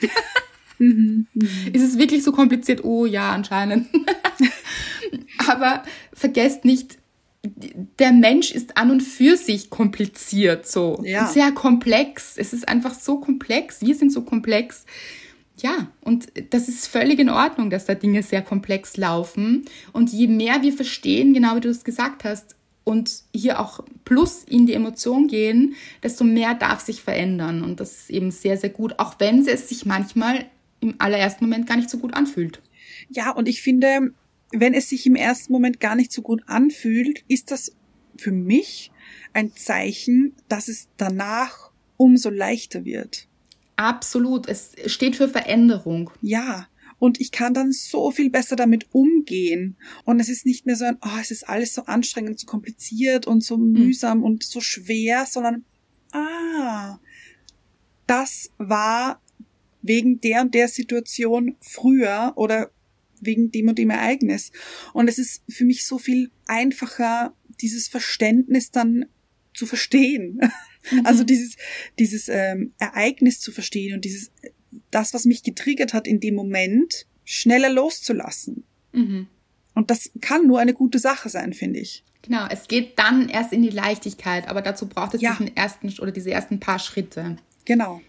[0.77, 2.83] Ist es wirklich so kompliziert?
[2.83, 3.87] Oh ja, anscheinend.
[5.47, 6.97] Aber vergesst nicht,
[7.99, 11.01] der Mensch ist an und für sich kompliziert, so.
[11.05, 11.27] Ja.
[11.27, 12.33] Sehr komplex.
[12.37, 13.81] Es ist einfach so komplex.
[13.81, 14.85] Wir sind so komplex.
[15.61, 19.65] Ja, und das ist völlig in Ordnung, dass da Dinge sehr komplex laufen.
[19.93, 24.43] Und je mehr wir verstehen, genau wie du es gesagt hast, und hier auch plus
[24.43, 27.63] in die Emotion gehen, desto mehr darf sich verändern.
[27.63, 30.45] Und das ist eben sehr, sehr gut, auch wenn es sich manchmal
[30.79, 32.61] im allerersten Moment gar nicht so gut anfühlt.
[33.09, 34.13] Ja, und ich finde,
[34.51, 37.75] wenn es sich im ersten Moment gar nicht so gut anfühlt, ist das
[38.17, 38.91] für mich
[39.33, 43.27] ein Zeichen, dass es danach umso leichter wird.
[43.75, 44.47] Absolut.
[44.47, 46.11] Es steht für Veränderung.
[46.21, 46.67] Ja.
[46.97, 49.75] Und ich kann dann so viel besser damit umgehen.
[50.05, 53.27] Und es ist nicht mehr so ein, oh, es ist alles so anstrengend, so kompliziert
[53.27, 55.65] und so mühsam und so schwer, sondern,
[56.13, 56.99] ah,
[58.07, 59.21] das war
[59.81, 62.71] wegen der und der Situation früher oder
[63.21, 64.51] wegen dem und dem Ereignis.
[64.93, 69.05] Und es ist für mich so viel einfacher, dieses Verständnis dann
[69.53, 70.39] zu verstehen.
[71.03, 71.55] Also dieses,
[71.99, 74.31] dieses ähm, Ereignis zu verstehen und dieses,
[74.91, 78.63] das, was mich getriggert hat in dem Moment, schneller loszulassen.
[78.93, 79.27] Mhm.
[79.73, 82.03] Und das kann nur eine gute Sache sein, finde ich.
[82.21, 85.31] Genau, es geht dann erst in die Leichtigkeit, aber dazu braucht es Ja.
[85.31, 87.37] diesen ersten oder diese ersten paar Schritte.
[87.65, 88.01] Genau.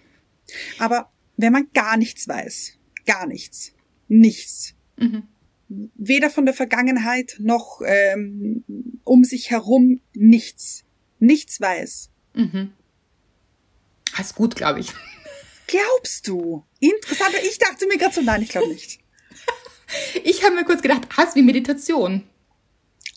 [0.79, 2.75] Aber wenn man gar nichts weiß,
[3.05, 3.73] gar nichts,
[4.09, 5.25] nichts, Mhm.
[5.69, 8.65] weder von der Vergangenheit noch ähm,
[9.05, 10.85] um sich herum nichts,
[11.19, 12.11] nichts weiß.
[12.37, 12.73] Mhm.
[14.17, 14.93] Das ist gut, glaube ich.
[15.67, 16.65] Glaubst du?
[16.79, 17.35] Interessant.
[17.49, 19.01] Ich dachte mir gerade so, nein, ich glaube nicht.
[20.25, 22.25] Ich habe mir kurz gedacht, hast wie Meditation.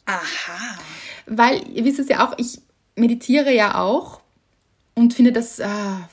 [0.06, 0.78] Aha.
[1.26, 2.62] Weil, ihr wisst es ja auch, ich
[2.96, 4.22] meditiere ja auch
[4.94, 5.68] und finde das äh,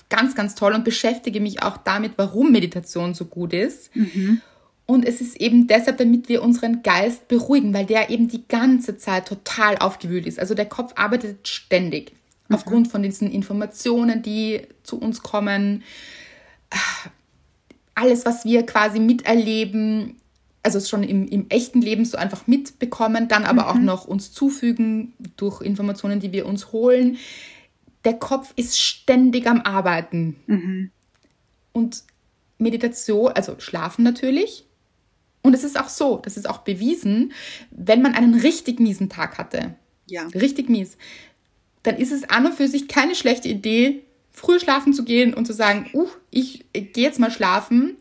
[0.08, 3.90] ganz, ganz toll und beschäftige mich auch damit, warum Meditation so gut ist.
[4.86, 8.96] Und es ist eben deshalb, damit wir unseren Geist beruhigen, weil der eben die ganze
[8.96, 10.38] Zeit total aufgewühlt ist.
[10.38, 12.12] Also der Kopf arbeitet ständig
[12.50, 15.82] aufgrund von diesen Informationen, die zu uns kommen.
[17.94, 20.16] Alles, was wir quasi miterleben,
[20.62, 25.14] also schon im, im echten Leben so einfach mitbekommen, dann aber auch noch uns zufügen
[25.36, 27.16] durch Informationen, die wir uns holen.
[28.04, 30.36] Der Kopf ist ständig am Arbeiten.
[31.72, 32.04] Und
[32.58, 34.64] Meditation, also Schlafen natürlich.
[35.42, 37.32] Und es ist auch so, das ist auch bewiesen,
[37.70, 39.76] wenn man einen richtig miesen Tag hatte,
[40.06, 40.26] Ja.
[40.34, 40.96] richtig mies,
[41.86, 45.46] dann ist es an und für sich keine schlechte Idee, früh schlafen zu gehen und
[45.46, 47.96] zu sagen, uh, ich gehe jetzt mal schlafen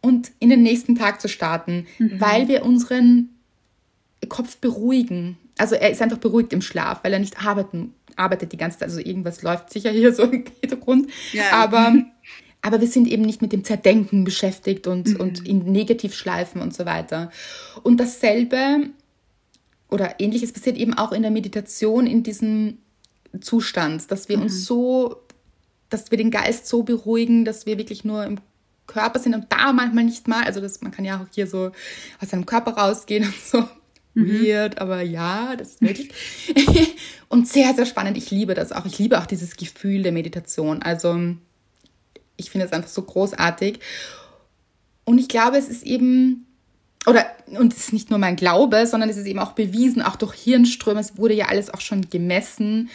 [0.00, 3.30] und in den nächsten Tag zu starten, weil wir unseren
[4.28, 5.38] Kopf beruhigen.
[5.58, 8.88] Also er ist einfach beruhigt im Schlaf, weil er nicht arbeiten, arbeitet die ganze Zeit.
[8.88, 11.10] Also irgendwas läuft sicher hier so im Hintergrund.
[11.32, 11.52] Ja.
[11.52, 11.94] Aber,
[12.62, 16.84] aber wir sind eben nicht mit dem Zerdenken beschäftigt und, und in Negativschleifen und so
[16.84, 17.30] weiter.
[17.82, 18.90] Und dasselbe
[19.88, 22.78] oder ähnliches passiert eben auch in der Meditation, in diesem
[23.40, 25.22] Zustand, dass wir uns so,
[25.88, 28.38] dass wir den Geist so beruhigen, dass wir wirklich nur im
[28.86, 30.44] Körper sind und da manchmal nicht mal.
[30.44, 31.70] Also das, man kann ja auch hier so
[32.20, 33.68] aus seinem Körper rausgehen und so.
[34.14, 36.10] Weird, aber ja, das ist möglich.
[37.28, 38.16] und sehr, sehr spannend.
[38.16, 38.84] Ich liebe das auch.
[38.84, 40.82] Ich liebe auch dieses Gefühl der Meditation.
[40.82, 41.16] Also
[42.36, 43.78] ich finde es einfach so großartig.
[45.04, 46.46] Und ich glaube, es ist eben,
[47.06, 50.16] oder, und es ist nicht nur mein Glaube, sondern es ist eben auch bewiesen, auch
[50.16, 52.90] durch Hirnströme, es wurde ja alles auch schon gemessen,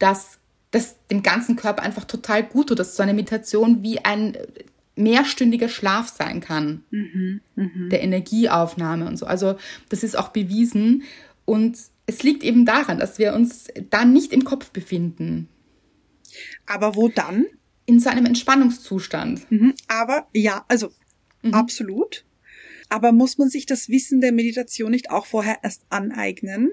[0.00, 0.38] dass
[0.72, 4.36] das dem ganzen Körper einfach total gut tut, dass so eine Meditation wie ein
[4.96, 6.84] mehrstündiger Schlaf sein kann,
[7.56, 9.26] der Energieaufnahme und so.
[9.26, 9.56] Also
[9.88, 11.04] das ist auch bewiesen
[11.44, 15.48] und es liegt eben daran, dass wir uns dann nicht im Kopf befinden,
[16.66, 17.46] Aber wo dann?
[17.86, 19.50] in so einem Entspannungszustand.
[19.50, 19.74] Mhm.
[19.88, 20.90] Aber ja, also
[21.50, 22.24] absolut.
[22.88, 26.70] Aber muss man sich das Wissen der Meditation nicht auch vorher erst aneignen?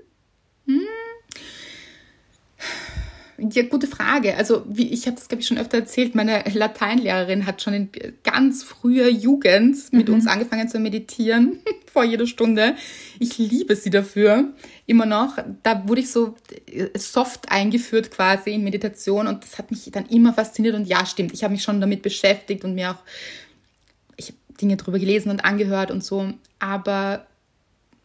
[3.39, 4.35] Ja, gute Frage.
[4.35, 7.89] Also, wie ich habe das, glaube ich, schon öfter erzählt, meine Lateinlehrerin hat schon in
[8.23, 11.59] ganz früher Jugend mit uns angefangen zu meditieren,
[11.93, 12.75] vor jeder Stunde.
[13.19, 14.53] Ich liebe sie dafür,
[14.87, 15.37] immer noch.
[15.61, 16.35] Da wurde ich so
[16.65, 20.73] äh, soft eingeführt quasi in Meditation und das hat mich dann immer fasziniert.
[20.73, 23.03] Und ja, stimmt, ich habe mich schon damit beschäftigt und mir auch
[24.15, 26.33] ich habe Dinge drüber gelesen und angehört und so.
[26.57, 27.27] Aber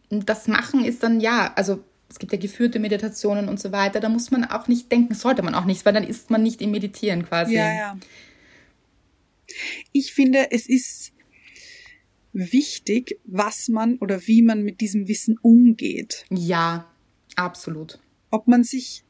[0.09, 1.83] das Machen ist dann ja, also
[2.13, 5.41] es gibt ja geführte Meditationen und so weiter, da muss man auch nicht denken, sollte
[5.41, 7.55] man auch nicht, weil dann ist man nicht im Meditieren quasi.
[7.55, 7.97] Ja, ja.
[9.91, 11.11] Ich finde, es ist
[12.31, 16.27] wichtig, was man oder wie man mit diesem Wissen umgeht.
[16.29, 16.87] Ja,
[17.35, 17.99] absolut.
[18.29, 19.03] Ob man sich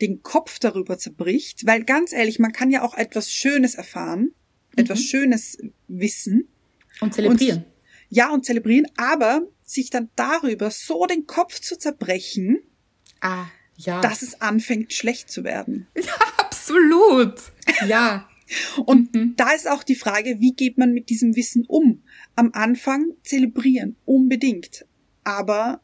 [0.00, 4.32] den Kopf darüber zerbricht, weil ganz ehrlich, man kann ja auch etwas Schönes erfahren,
[4.74, 6.48] etwas Schönes wissen.
[7.00, 7.66] Und zelebrieren.
[8.08, 12.58] Ja, und zelebrieren, aber sich dann darüber so den Kopf zu zerbrechen,
[13.20, 13.46] ah,
[13.76, 14.00] ja.
[14.00, 15.86] dass es anfängt schlecht zu werden.
[16.38, 17.34] absolut.
[17.86, 18.28] Ja.
[18.84, 22.02] Und da ist auch die Frage, wie geht man mit diesem Wissen um?
[22.36, 24.84] Am Anfang zelebrieren, unbedingt.
[25.24, 25.80] Aber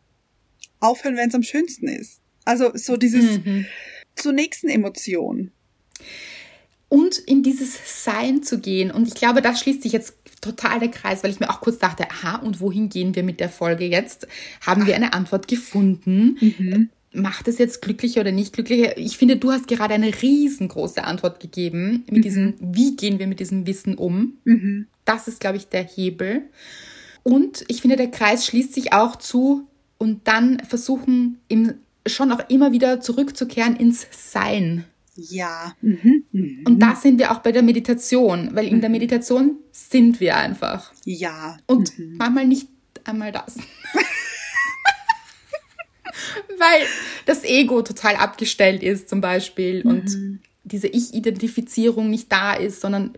[0.80, 2.20] aufhören, wenn es am schönsten ist.
[2.45, 3.41] Also so dieses
[4.14, 5.53] zur nächsten Emotion.
[6.89, 8.91] Und in dieses Sein zu gehen.
[8.91, 11.78] Und ich glaube, da schließt sich jetzt total der Kreis, weil ich mir auch kurz
[11.78, 14.26] dachte, aha, und wohin gehen wir mit der Folge jetzt?
[14.64, 16.36] Haben wir eine Antwort gefunden?
[17.12, 18.97] Macht es jetzt glücklicher oder nicht glücklicher?
[18.97, 23.41] Ich finde, du hast gerade eine riesengroße Antwort gegeben mit diesem, wie gehen wir mit
[23.41, 24.34] diesem Wissen um?
[25.05, 26.43] Das ist, glaube ich, der Hebel.
[27.22, 29.66] Und ich finde, der Kreis schließt sich auch zu
[29.99, 31.74] und dann versuchen, im,
[32.07, 34.84] schon auch immer wieder zurückzukehren ins Sein.
[35.19, 35.75] Ja.
[35.81, 36.25] Mhm.
[36.31, 36.62] Mhm.
[36.64, 40.93] Und da sind wir auch bei der Meditation, weil in der Meditation sind wir einfach.
[41.05, 41.59] Ja.
[41.66, 42.69] Und manchmal nicht
[43.05, 43.57] einmal das.
[46.59, 46.87] weil
[47.27, 53.12] das Ego total abgestellt ist zum Beispiel und diese Ich-Identifizierung nicht da ist, sondern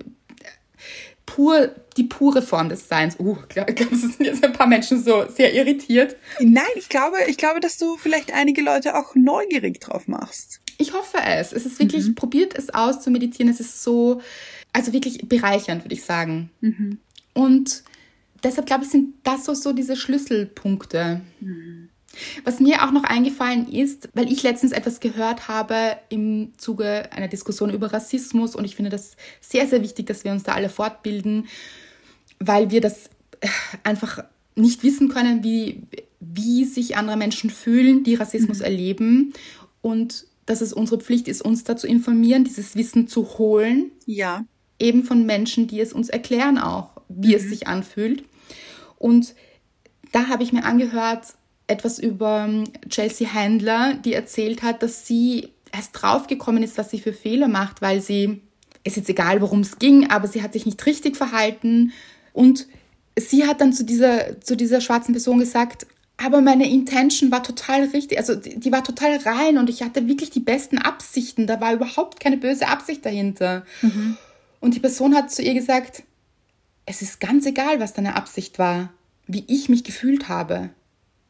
[1.26, 3.16] pur, die pure Form des Seins.
[3.18, 6.16] Uh, glaube, es sind jetzt ein paar Menschen so sehr irritiert.
[6.40, 10.60] Nein, ich glaube, ich glaube, dass du vielleicht einige Leute auch neugierig drauf machst.
[10.80, 11.52] Ich hoffe es.
[11.52, 13.52] Es ist wirklich, probiert es aus zu meditieren.
[13.52, 14.22] Es ist so,
[14.72, 16.50] also wirklich bereichernd, würde ich sagen.
[17.34, 17.82] Und
[18.42, 21.20] deshalb glaube ich, sind das so, so diese Schlüsselpunkte.
[22.44, 27.28] Was mir auch noch eingefallen ist, weil ich letztens etwas gehört habe im Zuge einer
[27.28, 30.70] Diskussion über Rassismus und ich finde das sehr, sehr wichtig, dass wir uns da alle
[30.70, 31.46] fortbilden,
[32.38, 33.10] weil wir das
[33.40, 33.48] äh,
[33.84, 34.24] einfach
[34.56, 35.82] nicht wissen können, wie,
[36.18, 38.64] wie sich andere Menschen fühlen, die Rassismus mhm.
[38.64, 39.32] erleben
[39.82, 43.90] und dass es unsere Pflicht ist, uns da zu informieren, dieses Wissen zu holen.
[44.06, 44.44] Ja.
[44.78, 47.34] Eben von Menschen, die es uns erklären auch, wie mhm.
[47.34, 48.24] es sich anfühlt.
[48.98, 49.34] Und
[50.12, 51.34] da habe ich mir angehört
[51.66, 56.98] etwas über ähm, Chelsea Handler, die erzählt hat, dass sie erst draufgekommen ist, was sie
[56.98, 58.40] für Fehler macht, weil sie,
[58.82, 61.92] ist jetzt egal, worum es ging, aber sie hat sich nicht richtig verhalten.
[62.32, 62.66] Und
[63.16, 65.86] sie hat dann zu dieser, zu dieser schwarzen Person gesagt,
[66.22, 70.06] aber meine Intention war total richtig, also die, die, war total rein und ich hatte
[70.06, 71.46] wirklich die besten Absichten.
[71.46, 73.64] Da war überhaupt keine böse Absicht dahinter.
[73.80, 74.18] Mhm.
[74.60, 76.02] Und die Person hat zu ihr gesagt,
[76.84, 78.92] es ist ganz egal, was deine Absicht war,
[79.26, 80.68] wie ich mich gefühlt habe.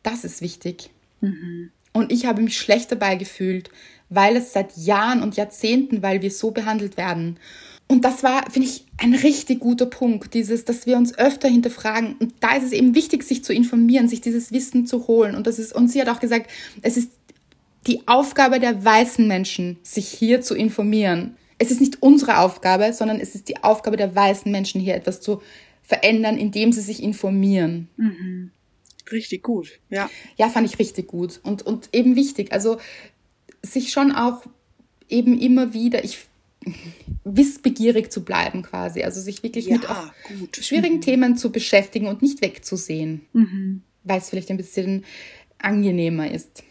[0.03, 0.91] Das ist wichtig.
[1.21, 1.71] Mhm.
[1.93, 3.71] Und ich habe mich schlecht dabei gefühlt,
[4.09, 7.39] weil es seit Jahren und Jahrzehnten, weil wir so behandelt werden.
[7.91, 12.15] Und das war, finde ich, ein richtig guter Punkt, dieses, dass wir uns öfter hinterfragen.
[12.21, 15.35] Und da ist es eben wichtig, sich zu informieren, sich dieses Wissen zu holen.
[15.35, 16.49] Und das ist, und sie hat auch gesagt,
[16.83, 17.11] es ist
[17.89, 21.37] die Aufgabe der weißen Menschen, sich hier zu informieren.
[21.59, 25.21] Es ist nicht unsere Aufgabe, sondern es ist die Aufgabe der weißen Menschen, hier etwas
[25.21, 25.43] zu
[25.83, 27.89] verändern, indem sie sich informieren.
[27.97, 28.53] Mhm.
[29.11, 30.09] Richtig gut, ja.
[30.37, 32.53] Ja, fand ich richtig gut und, und eben wichtig.
[32.53, 32.79] Also
[33.63, 34.45] sich schon auch
[35.09, 36.30] eben immer wieder, ich
[37.25, 39.03] wissbegierig zu bleiben quasi.
[39.03, 39.87] Also sich wirklich ja, mit
[40.39, 40.57] gut.
[40.57, 41.01] schwierigen mhm.
[41.01, 43.83] Themen zu beschäftigen und nicht wegzusehen, mhm.
[44.05, 45.05] weil es vielleicht ein bisschen
[45.59, 46.63] angenehmer ist.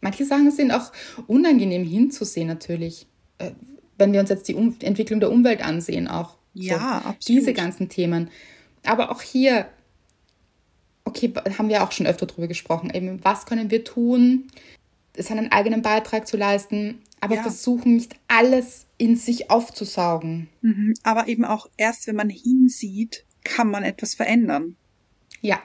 [0.00, 0.92] Manche Sachen sind auch
[1.26, 3.06] unangenehm hinzusehen natürlich.
[3.38, 3.52] Äh,
[3.98, 6.36] wenn wir uns jetzt die um Entwicklung der Umwelt ansehen, auch.
[6.54, 7.22] Ja, so, absolut.
[7.28, 8.30] Diese ganzen Themen.
[8.84, 9.68] Aber auch hier,
[11.04, 14.48] okay, haben wir auch schon öfter drüber gesprochen, eben, was können wir tun,
[15.16, 17.42] seinen eigenen Beitrag zu leisten, aber ja.
[17.42, 20.48] versuchen nicht alles in sich aufzusaugen.
[20.60, 24.74] Mhm, aber eben auch erst, wenn man hinsieht, kann man etwas verändern.
[25.40, 25.60] Ja.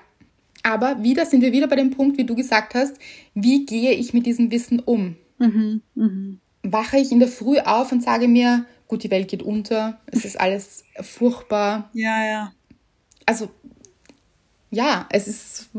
[0.62, 3.00] Aber wieder sind wir wieder bei dem Punkt, wie du gesagt hast,
[3.34, 5.16] wie gehe ich mit diesem Wissen um?
[5.40, 6.38] Mhm, mh.
[6.62, 10.26] Wache ich in der Früh auf und sage mir, gut, die Welt geht unter, es
[10.26, 11.90] ist alles furchtbar.
[11.94, 12.54] Ja, ja.
[13.26, 13.50] Also,
[14.70, 15.70] ja, es ist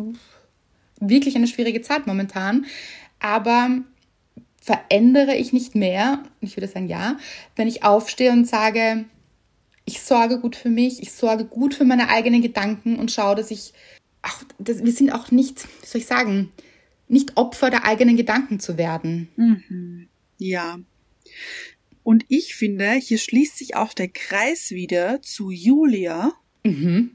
[0.98, 2.66] wirklich eine schwierige Zeit momentan.
[3.20, 3.82] Aber
[4.68, 7.16] verändere ich nicht mehr, ich würde sagen ja,
[7.56, 9.06] wenn ich aufstehe und sage,
[9.86, 13.50] ich sorge gut für mich, ich sorge gut für meine eigenen Gedanken und schaue, dass
[13.50, 13.72] ich,
[14.20, 16.52] ach, dass, wir sind auch nicht, wie soll ich sagen,
[17.08, 19.28] nicht Opfer der eigenen Gedanken zu werden.
[19.36, 20.08] Mhm.
[20.36, 20.78] Ja.
[22.02, 27.12] Und ich finde, hier schließt sich auch der Kreis wieder zu Julia, mhm.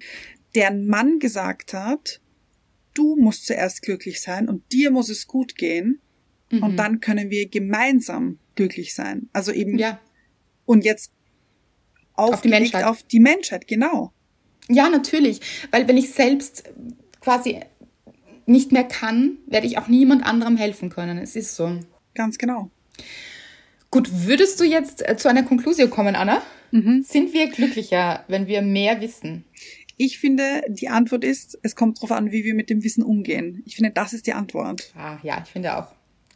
[0.55, 2.19] deren Mann gesagt hat,
[2.95, 5.99] du musst zuerst glücklich sein und dir muss es gut gehen.
[6.57, 6.63] Mhm.
[6.63, 9.29] Und dann können wir gemeinsam glücklich sein.
[9.33, 9.77] Also eben.
[9.77, 9.99] Ja.
[10.65, 11.11] Und jetzt
[12.13, 12.85] auf die Menschheit.
[12.85, 14.13] Auf die Menschheit, genau.
[14.69, 15.41] Ja, natürlich.
[15.71, 16.63] Weil wenn ich selbst
[17.19, 17.59] quasi
[18.45, 21.17] nicht mehr kann, werde ich auch niemand anderem helfen können.
[21.17, 21.79] Es ist so.
[22.13, 22.69] Ganz genau.
[23.89, 26.41] Gut, würdest du jetzt äh, zu einer Konklusion kommen, Anna?
[26.71, 27.03] Mhm.
[27.03, 29.45] Sind wir glücklicher, wenn wir mehr wissen?
[29.97, 33.61] Ich finde, die Antwort ist, es kommt darauf an, wie wir mit dem Wissen umgehen.
[33.65, 34.91] Ich finde, das ist die Antwort.
[34.95, 35.93] Ah, ja, ich finde auch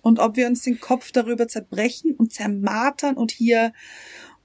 [0.08, 3.74] und ob wir uns den Kopf darüber zerbrechen und zermartern und hier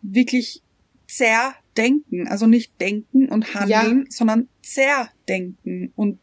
[0.02, 0.60] wirklich
[1.06, 4.10] zerdenken, also nicht denken und handeln, ja.
[4.10, 6.18] sondern zerdenken und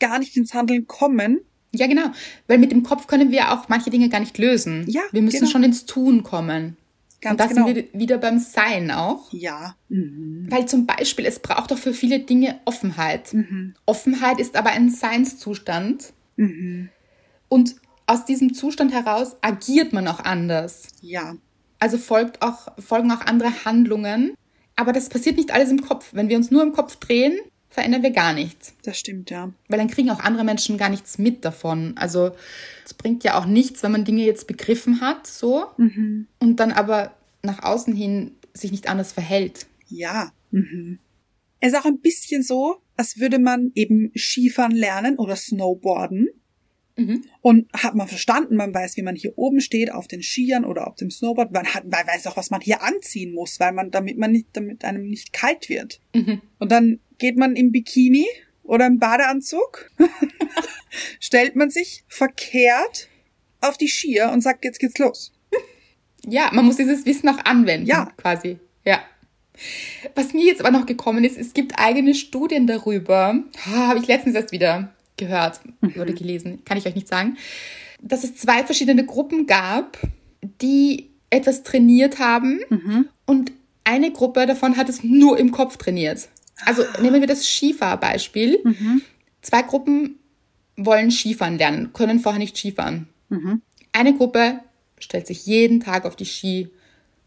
[0.00, 1.42] gar nicht ins Handeln kommen.
[1.72, 2.10] Ja, genau.
[2.48, 4.84] Weil mit dem Kopf können wir auch manche Dinge gar nicht lösen.
[4.88, 5.02] Ja.
[5.12, 5.50] Wir müssen genau.
[5.50, 6.76] schon ins Tun kommen.
[7.20, 7.66] Ganz und da genau.
[7.66, 9.32] sind wir wieder beim Sein auch.
[9.32, 9.76] Ja.
[9.90, 10.48] Mhm.
[10.50, 13.32] Weil zum Beispiel, es braucht auch für viele Dinge Offenheit.
[13.32, 13.74] Mhm.
[13.86, 16.12] Offenheit ist aber ein Seinszustand.
[16.36, 16.88] Mhm.
[17.48, 17.76] Und
[18.06, 20.88] aus diesem Zustand heraus agiert man auch anders.
[21.00, 21.36] Ja.
[21.78, 24.34] Also folgt auch, folgen auch andere Handlungen.
[24.76, 26.10] Aber das passiert nicht alles im Kopf.
[26.12, 27.38] Wenn wir uns nur im Kopf drehen,
[27.68, 28.74] verändern wir gar nichts.
[28.82, 29.52] Das stimmt, ja.
[29.68, 31.94] Weil dann kriegen auch andere Menschen gar nichts mit davon.
[31.96, 32.32] Also
[32.84, 36.28] es bringt ja auch nichts, wenn man Dinge jetzt begriffen hat, so, mhm.
[36.38, 39.66] und dann aber nach außen hin sich nicht anders verhält.
[39.88, 40.32] Ja.
[40.52, 41.00] Mhm.
[41.60, 46.28] Es ist auch ein bisschen so, als würde man eben Skifahren lernen oder Snowboarden.
[46.96, 47.24] Mhm.
[47.40, 50.86] Und hat man verstanden, man weiß, wie man hier oben steht, auf den Skiern oder
[50.86, 53.90] auf dem Snowboard, man, hat, man weiß auch, was man hier anziehen muss, weil man,
[53.90, 56.00] damit man nicht, damit einem nicht kalt wird.
[56.14, 56.40] Mhm.
[56.58, 58.26] Und dann geht man im Bikini
[58.62, 59.90] oder im Badeanzug,
[61.20, 63.08] stellt man sich verkehrt
[63.60, 65.32] auf die Skier und sagt, jetzt geht's los.
[66.26, 68.12] Ja, man muss dieses Wissen auch anwenden, ja.
[68.16, 68.58] quasi.
[68.84, 69.02] Ja.
[70.14, 73.42] Was mir jetzt aber noch gekommen ist, es gibt eigene Studien darüber.
[73.66, 75.60] Habe ich letztens erst wieder gehört
[75.96, 77.36] oder gelesen, kann ich euch nicht sagen,
[78.02, 79.98] dass es zwei verschiedene Gruppen gab,
[80.60, 82.60] die etwas trainiert haben
[83.26, 83.52] und
[83.84, 86.28] eine Gruppe davon hat es nur im Kopf trainiert.
[86.64, 88.60] Also nehmen wir das Skifahrbeispiel.
[89.42, 90.18] Zwei Gruppen
[90.76, 93.08] wollen Skifahren lernen, können vorher nicht Skifahren.
[93.92, 94.60] Eine Gruppe
[94.98, 96.70] stellt sich jeden Tag auf die Ski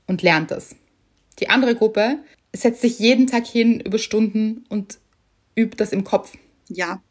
[0.07, 0.75] und lernt das.
[1.39, 2.19] Die andere Gruppe
[2.53, 4.97] setzt sich jeden Tag hin über Stunden und
[5.55, 6.33] übt das im Kopf.
[6.69, 7.01] Ja.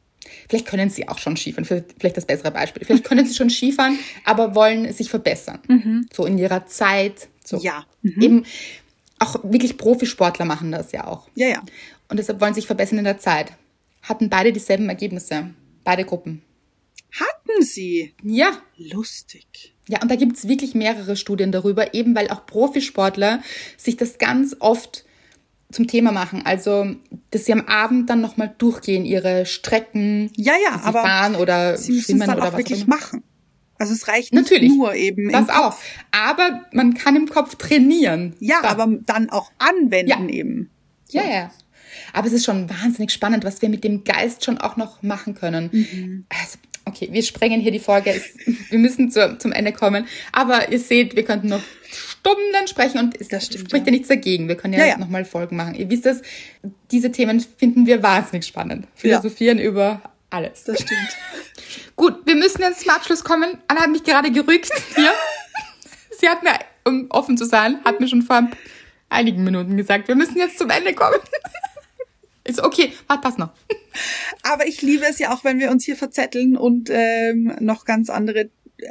[0.49, 2.85] Vielleicht können sie auch schon Skifahren, vielleicht das bessere Beispiel.
[2.85, 6.07] Vielleicht können sie schon Skifahren, aber wollen sich verbessern.
[6.13, 7.29] So in ihrer Zeit.
[7.45, 7.59] So.
[7.59, 7.87] Ja.
[8.03, 8.45] Eben
[9.19, 11.29] auch wirklich Profisportler machen das ja auch.
[11.35, 11.63] Ja, ja.
[12.09, 13.53] Und deshalb wollen sie sich verbessern in der Zeit.
[14.03, 15.51] Hatten beide dieselben Ergebnisse.
[15.85, 16.43] Beide Gruppen.
[17.13, 18.15] Hatten sie.
[18.23, 18.59] Ja.
[18.77, 19.75] Lustig.
[19.89, 23.43] Ja, und da gibt's wirklich mehrere Studien darüber, eben weil auch Profisportler
[23.77, 25.05] sich das ganz oft
[25.73, 26.43] zum Thema machen.
[26.45, 26.95] Also,
[27.31, 31.77] dass sie am Abend dann nochmal durchgehen, ihre Strecken, Ja, ja, sie aber fahren oder
[31.77, 32.97] Sie müssen es schwimmen dann oder auch was wirklich immer.
[32.97, 33.23] machen.
[33.79, 34.73] Also es reicht nicht Natürlich.
[34.75, 35.77] nur eben Das im auch.
[36.11, 38.35] Aber man kann im Kopf trainieren.
[38.41, 40.27] Ja, Da- aber dann auch anwenden Ja.
[40.29, 40.71] eben.
[41.11, 41.51] Ja, ja.
[42.13, 45.35] Aber es ist schon wahnsinnig spannend, was wir mit dem Geist schon auch noch machen
[45.35, 45.69] können.
[45.73, 46.25] Mhm.
[46.31, 48.11] Also, okay, wir sprengen hier die Folge.
[48.11, 48.35] Es,
[48.71, 50.07] wir müssen zu, zum Ende kommen.
[50.33, 53.93] Aber ihr seht, wir könnten noch Stunden sprechen und es Das stimmt, spricht ja.
[53.93, 53.93] ja.
[53.93, 54.49] nichts dagegen.
[54.49, 54.99] Wir können ja, Ja, ja.
[54.99, 55.75] nochmal Folgen machen.
[55.75, 56.23] Ihr wisst das,
[56.91, 58.87] diese Themen finden wir wahnsinnig spannend.
[58.95, 60.65] Philosophieren über alles.
[60.65, 61.17] Das stimmt.
[61.97, 63.59] Gut, wir müssen jetzt zum Abschluss kommen.
[63.69, 64.71] Anna hat mich gerade gerügt.
[64.95, 65.13] Hier.
[66.19, 68.49] Sie hat mir, um offen zu sein, hat mir schon vor
[69.09, 71.19] einigen Minuten gesagt, wir müssen jetzt zum Ende kommen.
[72.53, 73.51] So, okay, warte, passt noch.
[74.43, 78.11] Aber ich liebe es ja auch, wenn wir uns hier verzetteln und ähm, noch ganz
[78.11, 78.51] andere,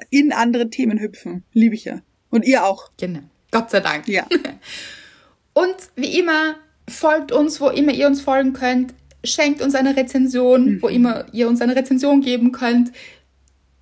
[0.10, 1.44] in andere Themen hüpfen.
[1.54, 2.02] Liebe ich ja.
[2.30, 2.92] Und ihr auch.
[2.98, 3.22] Genau.
[3.52, 4.08] Gott sei Dank.
[4.08, 4.28] Ja.
[5.54, 6.56] Und wie immer,
[6.90, 8.94] folgt uns, wo immer ihr uns folgen könnt.
[9.24, 12.92] Schenkt uns eine Rezension, wo immer ihr uns eine Rezension geben könnt.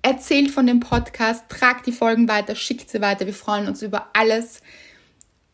[0.00, 3.26] Erzählt von dem Podcast, tragt die Folgen weiter, schickt sie weiter.
[3.26, 4.60] Wir freuen uns über alles.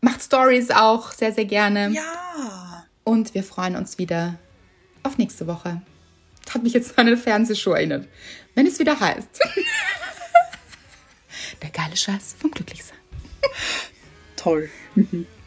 [0.03, 1.91] Macht Stories auch sehr, sehr gerne.
[1.91, 2.85] Ja.
[3.05, 4.39] Und wir freuen uns wieder
[5.03, 5.83] auf nächste Woche.
[6.49, 8.09] Hat mich jetzt an eine Fernsehshow erinnert.
[8.55, 9.29] Wenn es wieder heißt.
[11.63, 12.99] Der geile Scheiß vom Glücklichsein.
[14.37, 14.71] Toll.